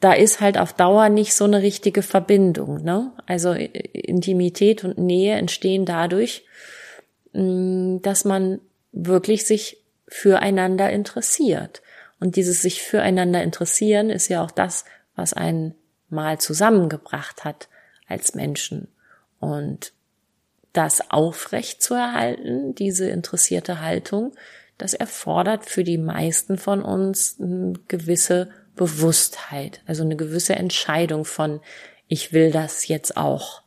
da 0.00 0.12
ist 0.12 0.40
halt 0.40 0.58
auf 0.58 0.72
Dauer 0.72 1.08
nicht 1.08 1.34
so 1.34 1.44
eine 1.44 1.62
richtige 1.62 2.02
Verbindung. 2.02 2.82
Ne? 2.82 3.12
Also 3.26 3.52
Intimität 3.52 4.84
und 4.84 4.98
Nähe 4.98 5.36
entstehen 5.36 5.84
dadurch, 5.84 6.44
dass 7.32 8.24
man 8.24 8.60
wirklich 8.92 9.46
sich 9.46 9.78
füreinander 10.08 10.90
interessiert. 10.90 11.82
Und 12.18 12.36
dieses 12.36 12.62
sich 12.62 12.82
füreinander 12.82 13.42
interessieren 13.42 14.10
ist 14.10 14.28
ja 14.28 14.44
auch 14.44 14.50
das, 14.50 14.84
was 15.16 15.32
einen 15.32 15.74
mal 16.08 16.38
zusammengebracht 16.38 17.44
hat 17.44 17.68
als 18.06 18.34
Menschen. 18.34 18.88
Und 19.42 19.92
das 20.72 21.10
aufrecht 21.10 21.82
zu 21.82 21.94
erhalten, 21.94 22.76
diese 22.76 23.10
interessierte 23.10 23.80
Haltung, 23.80 24.32
das 24.78 24.94
erfordert 24.94 25.66
für 25.66 25.82
die 25.82 25.98
meisten 25.98 26.58
von 26.58 26.80
uns 26.80 27.40
eine 27.40 27.72
gewisse 27.88 28.50
Bewusstheit, 28.76 29.82
also 29.84 30.04
eine 30.04 30.14
gewisse 30.14 30.54
Entscheidung 30.54 31.24
von, 31.24 31.60
ich 32.06 32.32
will 32.32 32.52
das 32.52 32.86
jetzt 32.86 33.16
auch. 33.16 33.62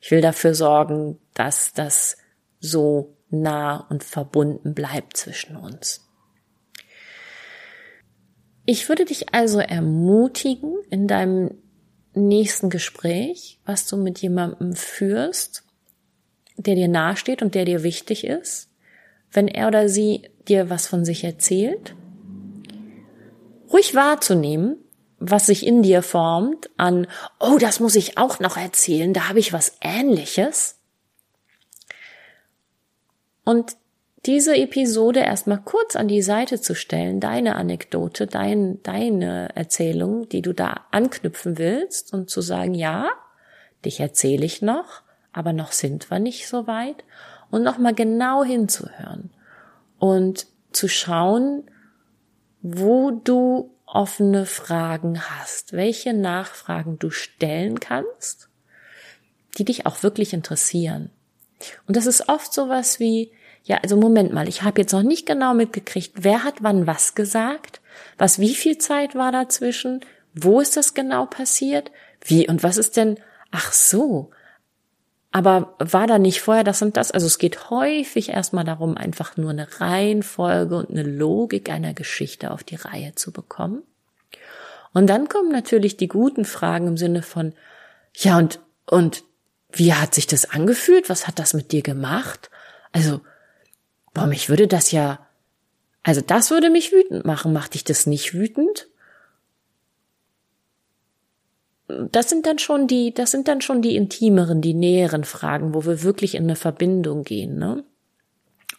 Ich 0.00 0.10
will 0.10 0.22
dafür 0.22 0.54
sorgen, 0.54 1.18
dass 1.34 1.74
das 1.74 2.16
so 2.58 3.14
nah 3.28 3.86
und 3.90 4.02
verbunden 4.02 4.72
bleibt 4.72 5.18
zwischen 5.18 5.56
uns. 5.56 6.08
Ich 8.64 8.88
würde 8.88 9.04
dich 9.04 9.34
also 9.34 9.60
ermutigen, 9.60 10.74
in 10.88 11.06
deinem 11.06 11.50
nächsten 12.14 12.70
Gespräch, 12.70 13.58
was 13.64 13.86
du 13.86 13.96
mit 13.96 14.18
jemandem 14.20 14.74
führst, 14.74 15.64
der 16.56 16.74
dir 16.74 16.88
nahesteht 16.88 17.42
und 17.42 17.54
der 17.54 17.64
dir 17.64 17.82
wichtig 17.82 18.24
ist, 18.24 18.68
wenn 19.30 19.48
er 19.48 19.68
oder 19.68 19.88
sie 19.88 20.30
dir 20.48 20.70
was 20.70 20.86
von 20.86 21.04
sich 21.04 21.24
erzählt, 21.24 21.94
ruhig 23.70 23.94
wahrzunehmen, 23.94 24.76
was 25.18 25.46
sich 25.46 25.66
in 25.66 25.82
dir 25.82 26.02
formt 26.02 26.70
an, 26.76 27.06
oh, 27.40 27.58
das 27.58 27.80
muss 27.80 27.96
ich 27.96 28.18
auch 28.18 28.40
noch 28.40 28.56
erzählen, 28.56 29.12
da 29.12 29.28
habe 29.28 29.40
ich 29.40 29.52
was 29.52 29.76
Ähnliches. 29.80 30.76
Und 33.44 33.76
diese 34.26 34.56
Episode 34.56 35.20
erstmal 35.20 35.60
kurz 35.64 35.94
an 35.96 36.08
die 36.08 36.22
Seite 36.22 36.60
zu 36.60 36.74
stellen, 36.74 37.20
deine 37.20 37.54
Anekdote, 37.56 38.26
dein, 38.26 38.82
deine 38.82 39.54
Erzählung, 39.54 40.28
die 40.28 40.42
du 40.42 40.52
da 40.52 40.86
anknüpfen 40.90 41.58
willst 41.58 42.12
und 42.12 42.28
zu 42.28 42.40
sagen, 42.40 42.74
ja, 42.74 43.10
dich 43.84 44.00
erzähle 44.00 44.44
ich 44.44 44.60
noch, 44.60 45.02
aber 45.32 45.52
noch 45.52 45.72
sind 45.72 46.10
wir 46.10 46.18
nicht 46.18 46.48
so 46.48 46.66
weit 46.66 47.04
und 47.50 47.62
nochmal 47.62 47.94
genau 47.94 48.42
hinzuhören 48.42 49.30
und 49.98 50.46
zu 50.72 50.88
schauen, 50.88 51.70
wo 52.60 53.10
du 53.12 53.74
offene 53.86 54.46
Fragen 54.46 55.20
hast, 55.22 55.72
welche 55.72 56.12
Nachfragen 56.12 56.98
du 56.98 57.10
stellen 57.10 57.80
kannst, 57.80 58.48
die 59.56 59.64
dich 59.64 59.86
auch 59.86 60.02
wirklich 60.02 60.34
interessieren. 60.34 61.10
Und 61.86 61.96
das 61.96 62.06
ist 62.06 62.28
oft 62.28 62.52
sowas 62.52 63.00
wie, 63.00 63.32
ja, 63.68 63.76
also 63.82 63.98
Moment 63.98 64.32
mal, 64.32 64.48
ich 64.48 64.62
habe 64.62 64.80
jetzt 64.80 64.92
noch 64.92 65.02
nicht 65.02 65.26
genau 65.26 65.52
mitgekriegt, 65.52 66.12
wer 66.16 66.42
hat 66.42 66.62
wann 66.62 66.86
was 66.86 67.14
gesagt, 67.14 67.82
was 68.16 68.38
wie 68.38 68.54
viel 68.54 68.78
Zeit 68.78 69.14
war 69.14 69.30
dazwischen, 69.30 70.00
wo 70.34 70.60
ist 70.60 70.78
das 70.78 70.94
genau 70.94 71.26
passiert, 71.26 71.90
wie 72.24 72.48
und 72.48 72.62
was 72.62 72.78
ist 72.78 72.96
denn, 72.96 73.18
ach 73.50 73.74
so, 73.74 74.30
aber 75.32 75.74
war 75.78 76.06
da 76.06 76.18
nicht 76.18 76.40
vorher 76.40 76.64
das 76.64 76.80
und 76.80 76.96
das? 76.96 77.10
Also 77.10 77.26
es 77.26 77.36
geht 77.36 77.68
häufig 77.68 78.30
erstmal 78.30 78.64
darum, 78.64 78.96
einfach 78.96 79.36
nur 79.36 79.50
eine 79.50 79.68
Reihenfolge 79.80 80.74
und 80.74 80.88
eine 80.88 81.02
Logik 81.02 81.68
einer 81.68 81.92
Geschichte 81.92 82.50
auf 82.50 82.64
die 82.64 82.76
Reihe 82.76 83.14
zu 83.16 83.32
bekommen. 83.32 83.82
Und 84.94 85.08
dann 85.08 85.28
kommen 85.28 85.52
natürlich 85.52 85.98
die 85.98 86.08
guten 86.08 86.46
Fragen 86.46 86.86
im 86.86 86.96
Sinne 86.96 87.20
von, 87.20 87.52
ja, 88.16 88.38
und, 88.38 88.60
und 88.86 89.24
wie 89.70 89.92
hat 89.92 90.14
sich 90.14 90.26
das 90.26 90.48
angefühlt? 90.48 91.10
Was 91.10 91.26
hat 91.26 91.38
das 91.38 91.52
mit 91.52 91.72
dir 91.72 91.82
gemacht? 91.82 92.50
Also, 92.92 93.20
boah, 94.18 94.26
mich 94.26 94.48
würde 94.48 94.66
das 94.66 94.90
ja, 94.92 95.26
also 96.02 96.20
das 96.20 96.50
würde 96.50 96.70
mich 96.70 96.92
wütend 96.92 97.24
machen. 97.24 97.52
Macht 97.52 97.74
dich 97.74 97.84
das 97.84 98.06
nicht 98.06 98.34
wütend? 98.34 98.88
das 101.88 102.28
sind 102.28 102.46
dann 102.46 102.58
schon 102.58 102.86
die, 102.86 103.14
das 103.14 103.30
sind 103.30 103.48
dann 103.48 103.60
schon 103.60 103.82
die 103.82 103.96
intimeren, 103.96 104.60
die 104.60 104.74
näheren 104.74 105.24
Fragen, 105.24 105.74
wo 105.74 105.84
wir 105.86 106.02
wirklich 106.02 106.34
in 106.34 106.44
eine 106.44 106.56
Verbindung 106.56 107.24
gehen, 107.24 107.58
ne? 107.58 107.84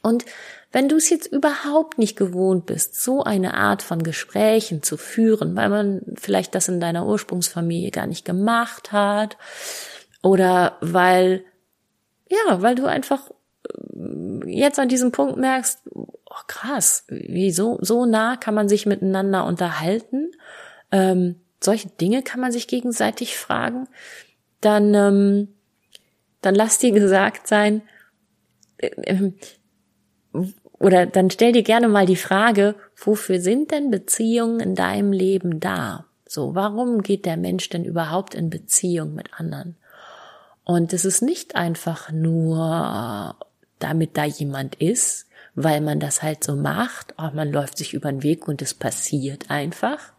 Und 0.02 0.24
wenn 0.72 0.88
du 0.88 0.96
es 0.96 1.10
jetzt 1.10 1.26
überhaupt 1.28 1.98
nicht 1.98 2.16
gewohnt 2.16 2.68
bist, 2.68 3.02
so 3.02 3.24
eine 3.24 3.56
Art 3.56 3.82
von 3.82 4.02
Gesprächen 4.02 4.82
zu 4.82 4.96
führen, 4.96 5.56
weil 5.56 5.68
man 5.68 6.02
vielleicht 6.16 6.56
das 6.56 6.70
in 6.70 6.80
deiner 6.80 7.06
Ursprungsfamilie 7.06 7.92
gar 7.92 8.08
nicht 8.08 8.24
gemacht 8.24 8.92
hat, 8.92 9.36
oder 10.22 10.78
weil, 10.80 11.44
ja, 12.30 12.62
weil 12.62 12.76
du 12.76 12.86
einfach 12.86 13.30
jetzt 14.46 14.80
an 14.80 14.90
diesem 14.90 15.12
Punkt 15.12 15.38
merkst, 15.38 15.82
oh 15.94 16.44
krass, 16.48 17.06
wie 17.08 17.52
so, 17.52 17.78
so 17.82 18.06
nah 18.06 18.36
kann 18.38 18.54
man 18.54 18.70
sich 18.70 18.86
miteinander 18.86 19.46
unterhalten, 19.46 20.32
ähm, 20.92 21.36
solche 21.62 21.90
Dinge 21.90 22.24
kann 22.24 22.40
man 22.40 22.52
sich 22.52 22.68
gegenseitig 22.68 23.38
fragen, 23.38 23.88
dann, 24.62 24.94
ähm, 24.94 25.48
dann 26.42 26.56
lass 26.56 26.80
dir 26.80 26.92
gesagt 26.92 27.48
sein, 27.48 27.82
äh, 28.78 28.88
äh, 28.88 29.32
oder 30.80 31.06
dann 31.06 31.30
stell 31.30 31.52
dir 31.52 31.64
gerne 31.64 31.90
mal 31.90 32.06
die 32.06 32.16
Frage, 32.16 32.76
wofür 32.96 33.42
sind 33.42 33.72
denn 33.72 33.92
Beziehungen 33.92 34.62
in 34.62 34.76
deinem 34.76 35.12
Leben 35.12 35.60
da? 35.60 36.06
So, 36.26 36.56
warum 36.56 37.02
geht 37.02 37.26
der 37.26 37.38
Mensch 37.38 37.68
denn 37.70 37.84
überhaupt 37.84 38.34
in 38.34 38.50
Beziehung 38.50 39.14
mit 39.14 39.34
anderen? 39.34 39.76
Und 40.64 40.94
es 40.94 41.04
ist 41.04 41.22
nicht 41.22 41.56
einfach 41.56 42.12
nur, 42.12 43.36
damit 43.80 44.18
da 44.18 44.26
jemand 44.26 44.76
ist, 44.76 45.28
weil 45.56 45.82
man 45.82 46.00
das 46.00 46.22
halt 46.22 46.44
so 46.44 46.56
macht, 46.56 47.14
oh, 47.18 47.30
man 47.34 47.52
läuft 47.52 47.78
sich 47.78 47.94
über 47.94 48.12
den 48.12 48.24
Weg 48.24 48.48
und 48.48 48.62
es 48.62 48.74
passiert 48.74 49.50
einfach, 49.50 50.14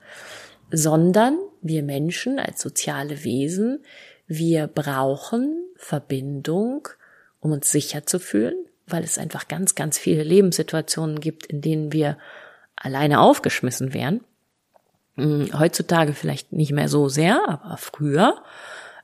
sondern 0.70 1.38
wir 1.62 1.82
Menschen 1.82 2.38
als 2.38 2.60
soziale 2.60 3.24
Wesen, 3.24 3.84
wir 4.26 4.66
brauchen 4.66 5.64
Verbindung, 5.76 6.88
um 7.40 7.52
uns 7.52 7.70
sicher 7.70 8.06
zu 8.06 8.18
fühlen, 8.18 8.54
weil 8.86 9.02
es 9.02 9.18
einfach 9.18 9.48
ganz, 9.48 9.74
ganz 9.74 9.98
viele 9.98 10.22
Lebenssituationen 10.22 11.20
gibt, 11.20 11.46
in 11.46 11.60
denen 11.60 11.92
wir 11.92 12.18
alleine 12.76 13.20
aufgeschmissen 13.20 13.92
wären. 13.94 14.20
Hm, 15.16 15.58
heutzutage 15.58 16.12
vielleicht 16.12 16.52
nicht 16.52 16.72
mehr 16.72 16.88
so 16.88 17.08
sehr, 17.08 17.40
aber 17.48 17.76
früher, 17.76 18.42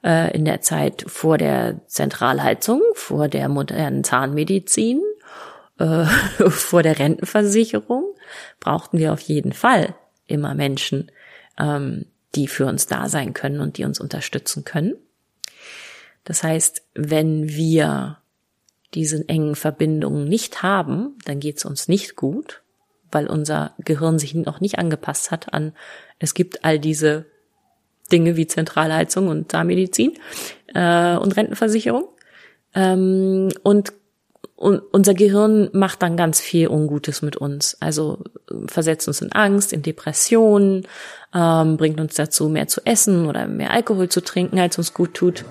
äh, 0.06 0.34
in 0.34 0.44
der 0.44 0.62
Zeit 0.62 1.04
vor 1.08 1.36
der 1.36 1.80
Zentralheizung, 1.88 2.80
vor 2.94 3.28
der 3.28 3.48
modernen 3.48 4.04
Zahnmedizin, 4.04 5.02
äh, 5.78 6.04
vor 6.48 6.82
der 6.82 6.98
Rentenversicherung, 6.98 8.04
brauchten 8.60 8.98
wir 8.98 9.12
auf 9.12 9.20
jeden 9.20 9.52
Fall 9.52 9.96
immer 10.26 10.54
Menschen, 10.54 11.10
ähm, 11.58 12.06
die 12.36 12.46
für 12.46 12.66
uns 12.66 12.86
da 12.86 13.08
sein 13.08 13.34
können 13.34 13.60
und 13.60 13.78
die 13.78 13.84
uns 13.84 13.98
unterstützen 14.00 14.64
können. 14.64 14.94
Das 16.24 16.42
heißt, 16.42 16.82
wenn 16.94 17.48
wir 17.48 18.18
diese 18.94 19.28
engen 19.28 19.56
Verbindungen 19.56 20.28
nicht 20.28 20.62
haben, 20.62 21.18
dann 21.24 21.40
geht 21.40 21.58
es 21.58 21.64
uns 21.64 21.88
nicht 21.88 22.14
gut, 22.16 22.62
weil 23.10 23.26
unser 23.26 23.74
Gehirn 23.78 24.18
sich 24.18 24.34
noch 24.34 24.60
nicht 24.60 24.78
angepasst 24.78 25.30
hat 25.30 25.52
an, 25.52 25.72
es 26.18 26.34
gibt 26.34 26.64
all 26.64 26.78
diese 26.78 27.26
Dinge 28.06 28.36
wie 28.36 28.46
Zentralheizung 28.46 29.28
und 29.28 29.50
Zahnmedizin 29.50 30.12
äh, 30.74 31.16
und 31.16 31.36
Rentenversicherung. 31.36 32.08
Ähm, 32.74 33.48
und 33.62 33.92
und 34.56 34.80
unser 34.92 35.12
Gehirn 35.12 35.68
macht 35.74 36.02
dann 36.02 36.16
ganz 36.16 36.40
viel 36.40 36.68
Ungutes 36.68 37.20
mit 37.20 37.36
uns. 37.36 37.76
Also 37.80 38.24
äh, 38.50 38.66
versetzt 38.68 39.06
uns 39.06 39.20
in 39.20 39.30
Angst, 39.32 39.72
in 39.74 39.82
Depressionen, 39.82 40.86
ähm, 41.34 41.76
bringt 41.76 42.00
uns 42.00 42.14
dazu, 42.14 42.48
mehr 42.48 42.66
zu 42.66 42.80
essen 42.86 43.26
oder 43.26 43.46
mehr 43.48 43.70
Alkohol 43.70 44.08
zu 44.08 44.22
trinken, 44.22 44.58
als 44.58 44.78
uns 44.78 44.94
gut 44.94 45.12
tut. 45.12 45.44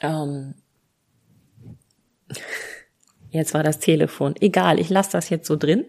Ähm, 0.00 0.54
jetzt 3.30 3.54
war 3.54 3.62
das 3.62 3.78
Telefon. 3.78 4.34
Egal, 4.40 4.80
ich 4.80 4.90
lasse 4.90 5.12
das 5.12 5.30
jetzt 5.30 5.46
so 5.46 5.54
drin 5.54 5.84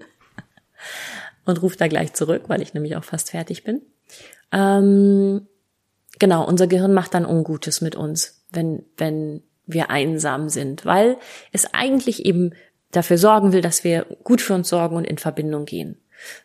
und 1.45 1.61
rufe 1.61 1.77
da 1.77 1.87
gleich 1.87 2.13
zurück, 2.13 2.43
weil 2.47 2.61
ich 2.61 2.73
nämlich 2.73 2.95
auch 2.95 3.03
fast 3.03 3.31
fertig 3.31 3.63
bin. 3.63 3.81
Ähm, 4.51 5.47
genau, 6.19 6.45
unser 6.45 6.67
Gehirn 6.67 6.93
macht 6.93 7.13
dann 7.13 7.25
Ungutes 7.25 7.81
mit 7.81 7.95
uns, 7.95 8.43
wenn, 8.51 8.85
wenn 8.97 9.43
wir 9.65 9.89
einsam 9.89 10.49
sind, 10.49 10.85
weil 10.85 11.17
es 11.51 11.73
eigentlich 11.73 12.25
eben 12.25 12.53
dafür 12.91 13.17
sorgen 13.17 13.53
will, 13.53 13.61
dass 13.61 13.83
wir 13.83 14.05
gut 14.23 14.41
für 14.41 14.55
uns 14.55 14.69
sorgen 14.69 14.95
und 14.95 15.05
in 15.05 15.17
Verbindung 15.17 15.65
gehen. 15.65 15.97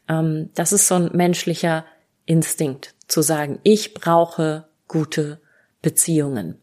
Ähm, 0.08 0.50
das 0.54 0.72
ist 0.72 0.88
so 0.88 0.94
ein 0.96 1.10
menschlicher 1.12 1.84
Instinkt, 2.26 2.94
zu 3.08 3.22
sagen, 3.22 3.58
ich 3.62 3.94
brauche 3.94 4.66
gute 4.88 5.40
Beziehungen. 5.82 6.60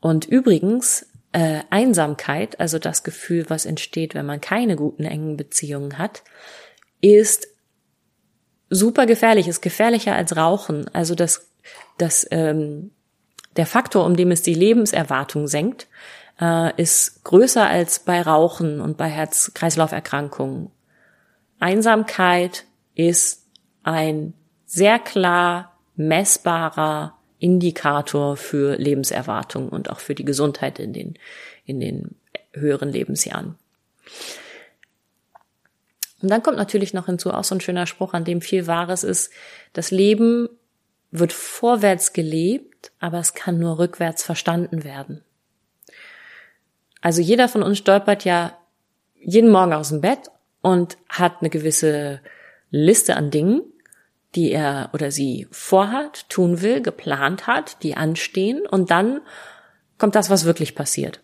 Und 0.00 0.26
übrigens, 0.26 1.06
äh, 1.32 1.60
Einsamkeit, 1.70 2.58
also 2.58 2.78
das 2.78 3.02
Gefühl, 3.02 3.44
was 3.48 3.66
entsteht, 3.66 4.14
wenn 4.14 4.26
man 4.26 4.40
keine 4.40 4.76
guten 4.76 5.04
engen 5.04 5.36
Beziehungen 5.36 5.98
hat, 5.98 6.24
ist 7.00 7.48
super 8.68 9.06
gefährlich, 9.06 9.48
ist 9.48 9.62
gefährlicher 9.62 10.14
als 10.14 10.36
Rauchen. 10.36 10.88
Also 10.94 11.14
das 11.14 11.50
dass 11.98 12.26
ähm, 12.30 12.90
der 13.56 13.66
Faktor, 13.66 14.06
um 14.06 14.16
dem 14.16 14.30
es 14.30 14.42
die 14.42 14.54
Lebenserwartung 14.54 15.46
senkt, 15.48 15.86
äh, 16.40 16.74
ist 16.80 17.24
größer 17.24 17.66
als 17.66 18.00
bei 18.00 18.22
Rauchen 18.22 18.80
und 18.80 18.96
bei 18.96 19.08
Herz-Kreislauf-Erkrankungen. 19.08 20.70
Einsamkeit 21.58 22.64
ist 22.94 23.46
ein 23.82 24.34
sehr 24.66 24.98
klar 24.98 25.76
messbarer 25.96 27.14
Indikator 27.38 28.36
für 28.36 28.76
Lebenserwartung 28.76 29.68
und 29.68 29.90
auch 29.90 30.00
für 30.00 30.14
die 30.14 30.24
Gesundheit 30.24 30.78
in 30.78 30.92
den, 30.92 31.14
in 31.64 31.80
den 31.80 32.14
höheren 32.52 32.90
Lebensjahren. 32.90 33.56
Und 36.22 36.30
dann 36.30 36.42
kommt 36.42 36.56
natürlich 36.56 36.92
noch 36.94 37.06
hinzu 37.06 37.32
auch 37.32 37.44
so 37.44 37.54
ein 37.54 37.60
schöner 37.60 37.86
Spruch, 37.86 38.12
an 38.12 38.24
dem 38.24 38.40
viel 38.40 38.66
Wahres 38.66 39.04
ist. 39.04 39.30
Das 39.72 39.90
Leben 39.90 40.48
wird 41.10 41.32
vorwärts 41.32 42.12
gelebt, 42.12 42.92
aber 43.00 43.18
es 43.18 43.34
kann 43.34 43.58
nur 43.58 43.78
rückwärts 43.78 44.22
verstanden 44.22 44.84
werden. 44.84 45.22
Also 47.00 47.22
jeder 47.22 47.48
von 47.48 47.62
uns 47.62 47.78
stolpert 47.78 48.24
ja 48.24 48.56
jeden 49.14 49.50
Morgen 49.50 49.72
aus 49.72 49.88
dem 49.88 50.00
Bett 50.00 50.30
und 50.60 50.98
hat 51.08 51.36
eine 51.40 51.50
gewisse 51.50 52.20
Liste 52.70 53.16
an 53.16 53.30
Dingen, 53.30 53.62
die 54.34 54.52
er 54.52 54.90
oder 54.92 55.10
sie 55.10 55.48
vorhat, 55.50 56.28
tun 56.28 56.62
will, 56.62 56.82
geplant 56.82 57.46
hat, 57.46 57.82
die 57.82 57.96
anstehen 57.96 58.66
und 58.66 58.90
dann 58.90 59.20
kommt 59.98 60.14
das, 60.14 60.30
was 60.30 60.44
wirklich 60.44 60.74
passiert, 60.74 61.20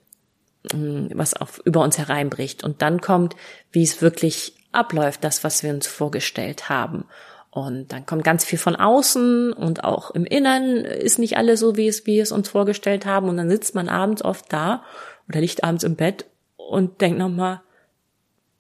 mm, 0.72 1.08
was 1.14 1.34
auf, 1.34 1.60
über 1.64 1.82
uns 1.82 1.98
hereinbricht 1.98 2.64
und 2.64 2.82
dann 2.82 3.00
kommt, 3.00 3.36
wie 3.70 3.82
es 3.82 4.02
wirklich 4.02 4.54
abläuft, 4.76 5.24
das, 5.24 5.42
was 5.44 5.62
wir 5.62 5.70
uns 5.72 5.86
vorgestellt 5.86 6.68
haben. 6.68 7.04
Und 7.50 7.90
dann 7.90 8.04
kommt 8.04 8.22
ganz 8.22 8.44
viel 8.44 8.58
von 8.58 8.76
außen 8.76 9.52
und 9.54 9.82
auch 9.82 10.10
im 10.10 10.26
Innern 10.26 10.84
ist 10.84 11.18
nicht 11.18 11.38
alles 11.38 11.60
so, 11.60 11.76
wie 11.76 11.88
es, 11.88 12.04
wie 12.04 12.20
es 12.20 12.30
uns 12.30 12.50
vorgestellt 12.50 13.06
haben. 13.06 13.30
Und 13.30 13.38
dann 13.38 13.48
sitzt 13.48 13.74
man 13.74 13.88
abends 13.88 14.22
oft 14.22 14.52
da 14.52 14.82
oder 15.28 15.40
liegt 15.40 15.64
abends 15.64 15.82
im 15.82 15.96
Bett 15.96 16.26
und 16.56 17.00
denkt 17.00 17.18
nochmal, 17.18 17.62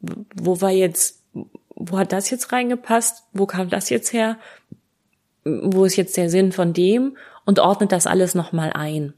wo 0.00 0.60
war 0.62 0.70
jetzt, 0.70 1.22
wo 1.74 1.98
hat 1.98 2.12
das 2.12 2.30
jetzt 2.30 2.52
reingepasst? 2.52 3.24
Wo 3.32 3.44
kam 3.46 3.68
das 3.68 3.90
jetzt 3.90 4.14
her? 4.14 4.38
Wo 5.44 5.84
ist 5.84 5.96
jetzt 5.96 6.16
der 6.16 6.30
Sinn 6.30 6.52
von 6.52 6.72
dem? 6.72 7.18
Und 7.44 7.58
ordnet 7.58 7.92
das 7.92 8.06
alles 8.06 8.34
nochmal 8.34 8.72
ein. 8.72 9.12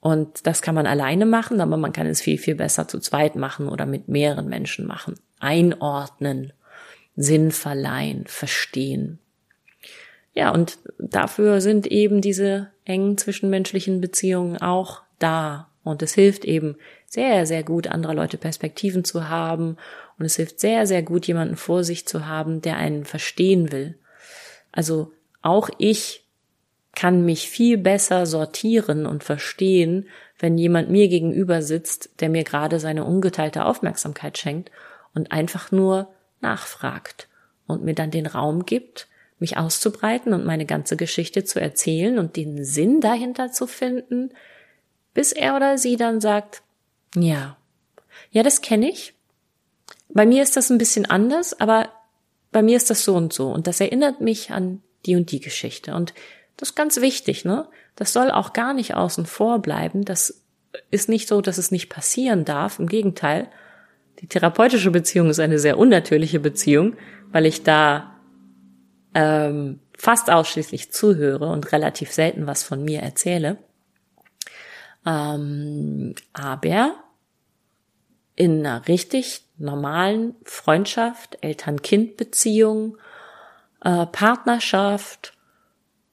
Und 0.00 0.46
das 0.46 0.62
kann 0.62 0.74
man 0.74 0.86
alleine 0.86 1.26
machen, 1.26 1.60
aber 1.60 1.76
man 1.76 1.92
kann 1.92 2.06
es 2.06 2.22
viel, 2.22 2.38
viel 2.38 2.54
besser 2.54 2.88
zu 2.88 2.98
zweit 2.98 3.36
machen 3.36 3.68
oder 3.68 3.84
mit 3.84 4.08
mehreren 4.08 4.48
Menschen 4.48 4.86
machen. 4.86 5.16
Einordnen, 5.40 6.52
Sinn 7.16 7.50
verleihen, 7.50 8.24
verstehen. 8.26 9.18
Ja, 10.32 10.50
und 10.50 10.78
dafür 10.98 11.60
sind 11.60 11.86
eben 11.86 12.20
diese 12.20 12.70
engen 12.84 13.18
zwischenmenschlichen 13.18 14.00
Beziehungen 14.00 14.56
auch 14.58 15.02
da. 15.18 15.68
Und 15.82 16.02
es 16.02 16.14
hilft 16.14 16.44
eben 16.44 16.76
sehr, 17.06 17.46
sehr 17.46 17.62
gut, 17.62 17.88
andere 17.88 18.14
Leute 18.14 18.38
Perspektiven 18.38 19.04
zu 19.04 19.28
haben. 19.28 19.76
Und 20.18 20.24
es 20.24 20.36
hilft 20.36 20.60
sehr, 20.60 20.86
sehr 20.86 21.02
gut, 21.02 21.26
jemanden 21.26 21.56
vor 21.56 21.82
sich 21.82 22.06
zu 22.06 22.26
haben, 22.26 22.62
der 22.62 22.76
einen 22.76 23.04
verstehen 23.04 23.72
will. 23.72 23.98
Also 24.70 25.12
auch 25.42 25.68
ich 25.78 26.24
kann 26.94 27.24
mich 27.24 27.48
viel 27.48 27.78
besser 27.78 28.26
sortieren 28.26 29.06
und 29.06 29.24
verstehen, 29.24 30.08
wenn 30.38 30.58
jemand 30.58 30.90
mir 30.90 31.08
gegenüber 31.08 31.62
sitzt, 31.62 32.10
der 32.20 32.28
mir 32.28 32.44
gerade 32.44 32.78
seine 32.80 33.04
ungeteilte 33.04 33.64
Aufmerksamkeit 33.64 34.38
schenkt 34.38 34.70
und 35.14 35.32
einfach 35.32 35.72
nur 35.72 36.08
nachfragt 36.40 37.28
und 37.66 37.82
mir 37.84 37.94
dann 37.94 38.10
den 38.10 38.26
Raum 38.26 38.66
gibt, 38.66 39.08
mich 39.38 39.56
auszubreiten 39.56 40.32
und 40.32 40.44
meine 40.44 40.66
ganze 40.66 40.96
Geschichte 40.96 41.44
zu 41.44 41.60
erzählen 41.60 42.18
und 42.18 42.36
den 42.36 42.64
Sinn 42.64 43.00
dahinter 43.00 43.52
zu 43.52 43.66
finden, 43.66 44.30
bis 45.14 45.32
er 45.32 45.56
oder 45.56 45.78
sie 45.78 45.96
dann 45.96 46.20
sagt, 46.20 46.62
ja, 47.14 47.56
ja, 48.30 48.42
das 48.42 48.60
kenne 48.60 48.90
ich. 48.90 49.14
Bei 50.08 50.26
mir 50.26 50.42
ist 50.42 50.56
das 50.56 50.70
ein 50.70 50.78
bisschen 50.78 51.06
anders, 51.06 51.58
aber 51.58 51.88
bei 52.52 52.62
mir 52.62 52.76
ist 52.76 52.90
das 52.90 53.04
so 53.04 53.14
und 53.14 53.32
so 53.32 53.50
und 53.50 53.66
das 53.66 53.80
erinnert 53.80 54.20
mich 54.20 54.50
an 54.50 54.82
die 55.06 55.16
und 55.16 55.30
die 55.30 55.40
Geschichte 55.40 55.94
und 55.94 56.12
das 56.56 56.70
ist 56.70 56.74
ganz 56.74 57.00
wichtig, 57.00 57.46
ne? 57.46 57.66
Das 57.96 58.12
soll 58.12 58.30
auch 58.30 58.52
gar 58.52 58.74
nicht 58.74 58.94
außen 58.94 59.24
vor 59.24 59.60
bleiben. 59.60 60.04
Das 60.04 60.42
ist 60.90 61.08
nicht 61.08 61.26
so, 61.26 61.40
dass 61.40 61.56
es 61.56 61.70
nicht 61.70 61.88
passieren 61.88 62.44
darf. 62.44 62.78
Im 62.78 62.86
Gegenteil. 62.86 63.48
Die 64.18 64.26
therapeutische 64.26 64.90
Beziehung 64.90 65.30
ist 65.30 65.40
eine 65.40 65.58
sehr 65.58 65.78
unnatürliche 65.78 66.40
Beziehung, 66.40 66.96
weil 67.32 67.46
ich 67.46 67.62
da 67.62 68.16
ähm, 69.14 69.80
fast 69.96 70.30
ausschließlich 70.30 70.92
zuhöre 70.92 71.46
und 71.46 71.72
relativ 71.72 72.12
selten 72.12 72.46
was 72.46 72.62
von 72.62 72.84
mir 72.84 73.00
erzähle. 73.00 73.58
Ähm, 75.06 76.14
aber 76.32 76.94
in 78.36 78.66
einer 78.66 78.86
richtig 78.88 79.42
normalen 79.56 80.34
Freundschaft, 80.44 81.38
Eltern-Kind-Beziehung, 81.40 82.98
äh, 83.82 84.06
Partnerschaft, 84.06 85.34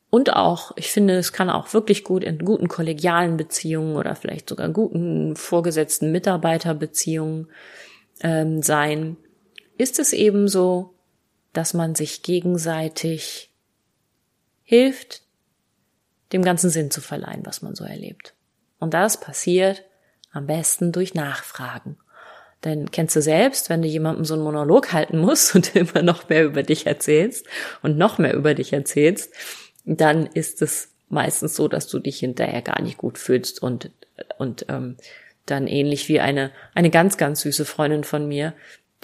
und 0.10 0.34
auch, 0.34 0.72
ich 0.78 0.92
finde, 0.92 1.18
es 1.18 1.34
kann 1.34 1.50
auch 1.50 1.74
wirklich 1.74 2.04
gut 2.04 2.24
in 2.24 2.40
guten 2.40 2.70
kollegialen 2.70 3.36
Beziehungen 3.36 3.98
oder 3.98 4.16
vielleicht 4.16 4.48
sogar 4.48 4.70
guten 4.70 5.36
vorgesetzten 5.36 6.12
Mitarbeiterbeziehungen 6.12 7.50
ähm, 8.22 8.62
sein, 8.62 9.18
ist 9.78 10.00
es 10.00 10.14
eben 10.14 10.48
so, 10.48 10.94
dass 11.54 11.74
man 11.74 11.96
sich 11.96 12.24
gegenseitig 12.24 13.52
hilft, 14.64 15.24
dem 16.34 16.44
ganzen 16.44 16.70
Sinn 16.70 16.92
zu 16.92 17.02
verleihen, 17.02 17.46
was 17.46 17.62
man 17.62 17.76
so 17.76 17.84
erlebt. 17.84 18.34
Und 18.80 18.94
das 18.94 19.20
passiert 19.20 19.84
am 20.32 20.46
besten 20.46 20.92
durch 20.92 21.14
Nachfragen. 21.14 21.98
Denn 22.64 22.92
kennst 22.92 23.16
du 23.16 23.22
selbst, 23.22 23.70
wenn 23.70 23.82
du 23.82 23.88
jemandem 23.88 24.26
so 24.26 24.34
einen 24.34 24.44
Monolog 24.44 24.92
halten 24.92 25.20
musst 25.20 25.56
und 25.56 25.76
immer 25.76 26.02
noch 26.02 26.30
mehr 26.30 26.44
über 26.46 26.64
dich 26.64 26.86
erzählst 26.86 27.46
und 27.82 27.98
noch 27.98 28.18
mehr 28.18 28.34
über 28.34 28.54
dich 28.54 28.74
erzählst, 28.74 29.34
dann 29.86 30.26
ist 30.26 30.62
es 30.62 30.92
meistens 31.10 31.56
so, 31.56 31.68
dass 31.68 31.88
du 31.88 32.00
dich 32.00 32.20
hinterher 32.20 32.62
gar 32.62 32.82
nicht 32.82 32.98
gut 32.98 33.18
fühlst 33.18 33.62
und 33.62 33.92
und 34.38 34.66
ähm, 34.68 34.98
dann 35.52 35.68
ähnlich 35.68 36.08
wie 36.10 36.20
eine 36.20 36.52
eine 36.74 36.90
ganz 36.90 37.18
ganz 37.18 37.42
süße 37.42 37.66
Freundin 37.66 38.04
von 38.04 38.28
mir, 38.28 38.54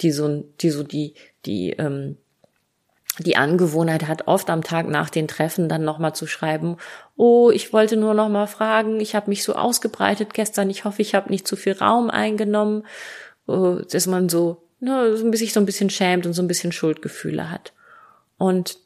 die 0.00 0.12
so 0.12 0.44
die 0.60 0.70
so 0.70 0.82
die 0.82 1.14
die 1.44 1.70
ähm, 1.70 2.16
die 3.18 3.36
Angewohnheit 3.36 4.08
hat, 4.08 4.26
oft 4.26 4.50
am 4.50 4.64
Tag 4.64 4.88
nach 4.88 5.08
den 5.08 5.28
Treffen 5.28 5.68
dann 5.68 5.84
nochmal 5.84 6.14
zu 6.14 6.26
schreiben, 6.26 6.78
oh, 7.16 7.50
ich 7.50 7.72
wollte 7.72 7.96
nur 7.96 8.14
nochmal 8.14 8.48
fragen, 8.48 9.00
ich 9.00 9.14
habe 9.14 9.30
mich 9.30 9.44
so 9.44 9.54
ausgebreitet 9.54 10.34
gestern, 10.34 10.68
ich 10.68 10.84
hoffe, 10.84 11.00
ich 11.00 11.14
habe 11.14 11.30
nicht 11.30 11.46
zu 11.46 11.54
viel 11.54 11.74
Raum 11.74 12.10
eingenommen, 12.10 12.84
oh, 13.46 13.76
dass 13.88 14.06
man 14.06 14.28
so, 14.28 14.62
ne, 14.80 15.16
sich 15.36 15.52
so 15.52 15.60
ein 15.60 15.66
bisschen 15.66 15.90
schämt 15.90 16.26
und 16.26 16.32
so 16.32 16.42
ein 16.42 16.48
bisschen 16.48 16.72
Schuldgefühle 16.72 17.50
hat. 17.50 17.72
Und 18.36 18.78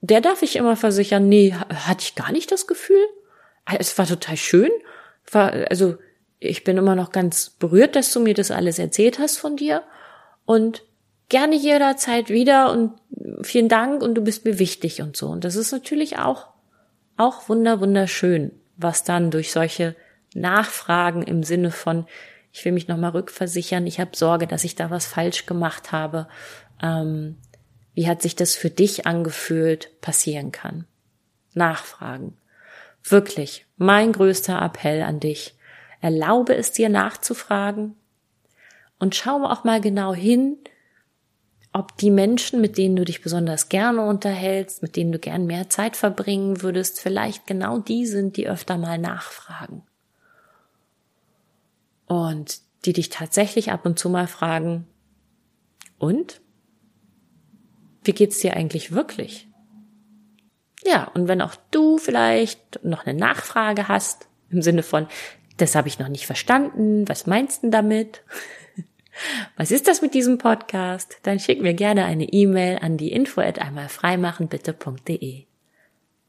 der 0.00 0.20
darf 0.20 0.42
ich 0.42 0.56
immer 0.56 0.76
versichern, 0.76 1.28
nee, 1.28 1.52
hatte 1.52 2.02
ich 2.02 2.16
gar 2.16 2.32
nicht 2.32 2.50
das 2.50 2.66
Gefühl. 2.66 3.04
Es 3.78 3.96
war 3.98 4.06
total 4.06 4.36
schön. 4.36 4.70
War, 5.30 5.52
also 5.70 5.96
ich 6.38 6.64
bin 6.64 6.76
immer 6.76 6.94
noch 6.94 7.12
ganz 7.12 7.50
berührt, 7.50 7.96
dass 7.96 8.12
du 8.12 8.20
mir 8.20 8.34
das 8.34 8.50
alles 8.50 8.78
erzählt 8.78 9.18
hast 9.18 9.38
von 9.38 9.56
dir. 9.56 9.82
Und 10.44 10.82
gerne 11.28 11.56
jederzeit 11.56 12.28
wieder 12.28 12.70
und 12.70 12.92
vielen 13.42 13.68
Dank 13.68 14.02
und 14.02 14.14
du 14.14 14.22
bist 14.22 14.44
mir 14.44 14.58
wichtig 14.58 15.02
und 15.02 15.16
so. 15.16 15.28
Und 15.28 15.44
das 15.44 15.56
ist 15.56 15.72
natürlich 15.72 16.18
auch, 16.18 16.48
auch 17.16 17.48
wunder, 17.48 17.80
wunderschön, 17.80 18.52
was 18.76 19.04
dann 19.04 19.30
durch 19.30 19.52
solche 19.52 19.96
Nachfragen 20.34 21.22
im 21.22 21.42
Sinne 21.42 21.70
von, 21.70 22.06
ich 22.52 22.64
will 22.64 22.72
mich 22.72 22.88
nochmal 22.88 23.10
rückversichern, 23.10 23.86
ich 23.86 23.98
habe 23.98 24.16
Sorge, 24.16 24.46
dass 24.46 24.64
ich 24.64 24.74
da 24.74 24.90
was 24.90 25.06
falsch 25.06 25.46
gemacht 25.46 25.92
habe, 25.92 26.28
ähm, 26.82 27.36
wie 27.94 28.06
hat 28.06 28.22
sich 28.22 28.36
das 28.36 28.54
für 28.54 28.70
dich 28.70 29.06
angefühlt, 29.06 30.00
passieren 30.00 30.52
kann. 30.52 30.86
Nachfragen. 31.54 32.36
Wirklich, 33.02 33.66
mein 33.76 34.12
größter 34.12 34.60
Appell 34.60 35.02
an 35.02 35.20
dich. 35.20 35.55
Erlaube 36.00 36.54
es 36.54 36.72
dir 36.72 36.88
nachzufragen 36.88 37.94
und 38.98 39.14
schau 39.14 39.44
auch 39.44 39.64
mal 39.64 39.80
genau 39.80 40.14
hin, 40.14 40.58
ob 41.72 41.96
die 41.98 42.10
Menschen, 42.10 42.60
mit 42.60 42.78
denen 42.78 42.96
du 42.96 43.04
dich 43.04 43.22
besonders 43.22 43.68
gerne 43.68 44.02
unterhältst, 44.02 44.82
mit 44.82 44.96
denen 44.96 45.12
du 45.12 45.18
gern 45.18 45.46
mehr 45.46 45.68
Zeit 45.68 45.96
verbringen 45.96 46.62
würdest, 46.62 47.00
vielleicht 47.00 47.46
genau 47.46 47.78
die 47.78 48.06
sind, 48.06 48.36
die 48.36 48.48
öfter 48.48 48.78
mal 48.78 48.98
nachfragen. 48.98 49.82
Und 52.06 52.60
die 52.84 52.92
dich 52.94 53.10
tatsächlich 53.10 53.72
ab 53.72 53.84
und 53.84 53.98
zu 53.98 54.08
mal 54.08 54.26
fragen, 54.26 54.86
und? 55.98 56.40
wie 58.06 58.12
geht's 58.12 58.38
dir 58.38 58.54
eigentlich 58.54 58.92
wirklich? 58.92 59.48
Ja, 60.84 61.04
und 61.14 61.28
wenn 61.28 61.42
auch 61.42 61.56
du 61.70 61.98
vielleicht 61.98 62.84
noch 62.84 63.06
eine 63.06 63.18
Nachfrage 63.18 63.88
hast, 63.88 64.28
im 64.50 64.62
Sinne 64.62 64.82
von, 64.82 65.08
das 65.56 65.74
habe 65.74 65.88
ich 65.88 65.98
noch 65.98 66.08
nicht 66.08 66.26
verstanden, 66.26 67.08
was 67.08 67.26
meinst 67.26 67.62
du 67.62 67.70
damit? 67.70 68.22
Was 69.56 69.70
ist 69.70 69.88
das 69.88 70.02
mit 70.02 70.12
diesem 70.12 70.36
Podcast? 70.36 71.16
Dann 71.22 71.40
schick 71.40 71.62
mir 71.62 71.72
gerne 71.72 72.04
eine 72.04 72.24
E-Mail 72.24 72.80
an 72.82 72.98
die 72.98 73.12
info 73.12 73.40
at 73.40 73.58
einmalfreimachenbitte.de. 73.58 75.44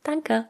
Danke. 0.03 0.45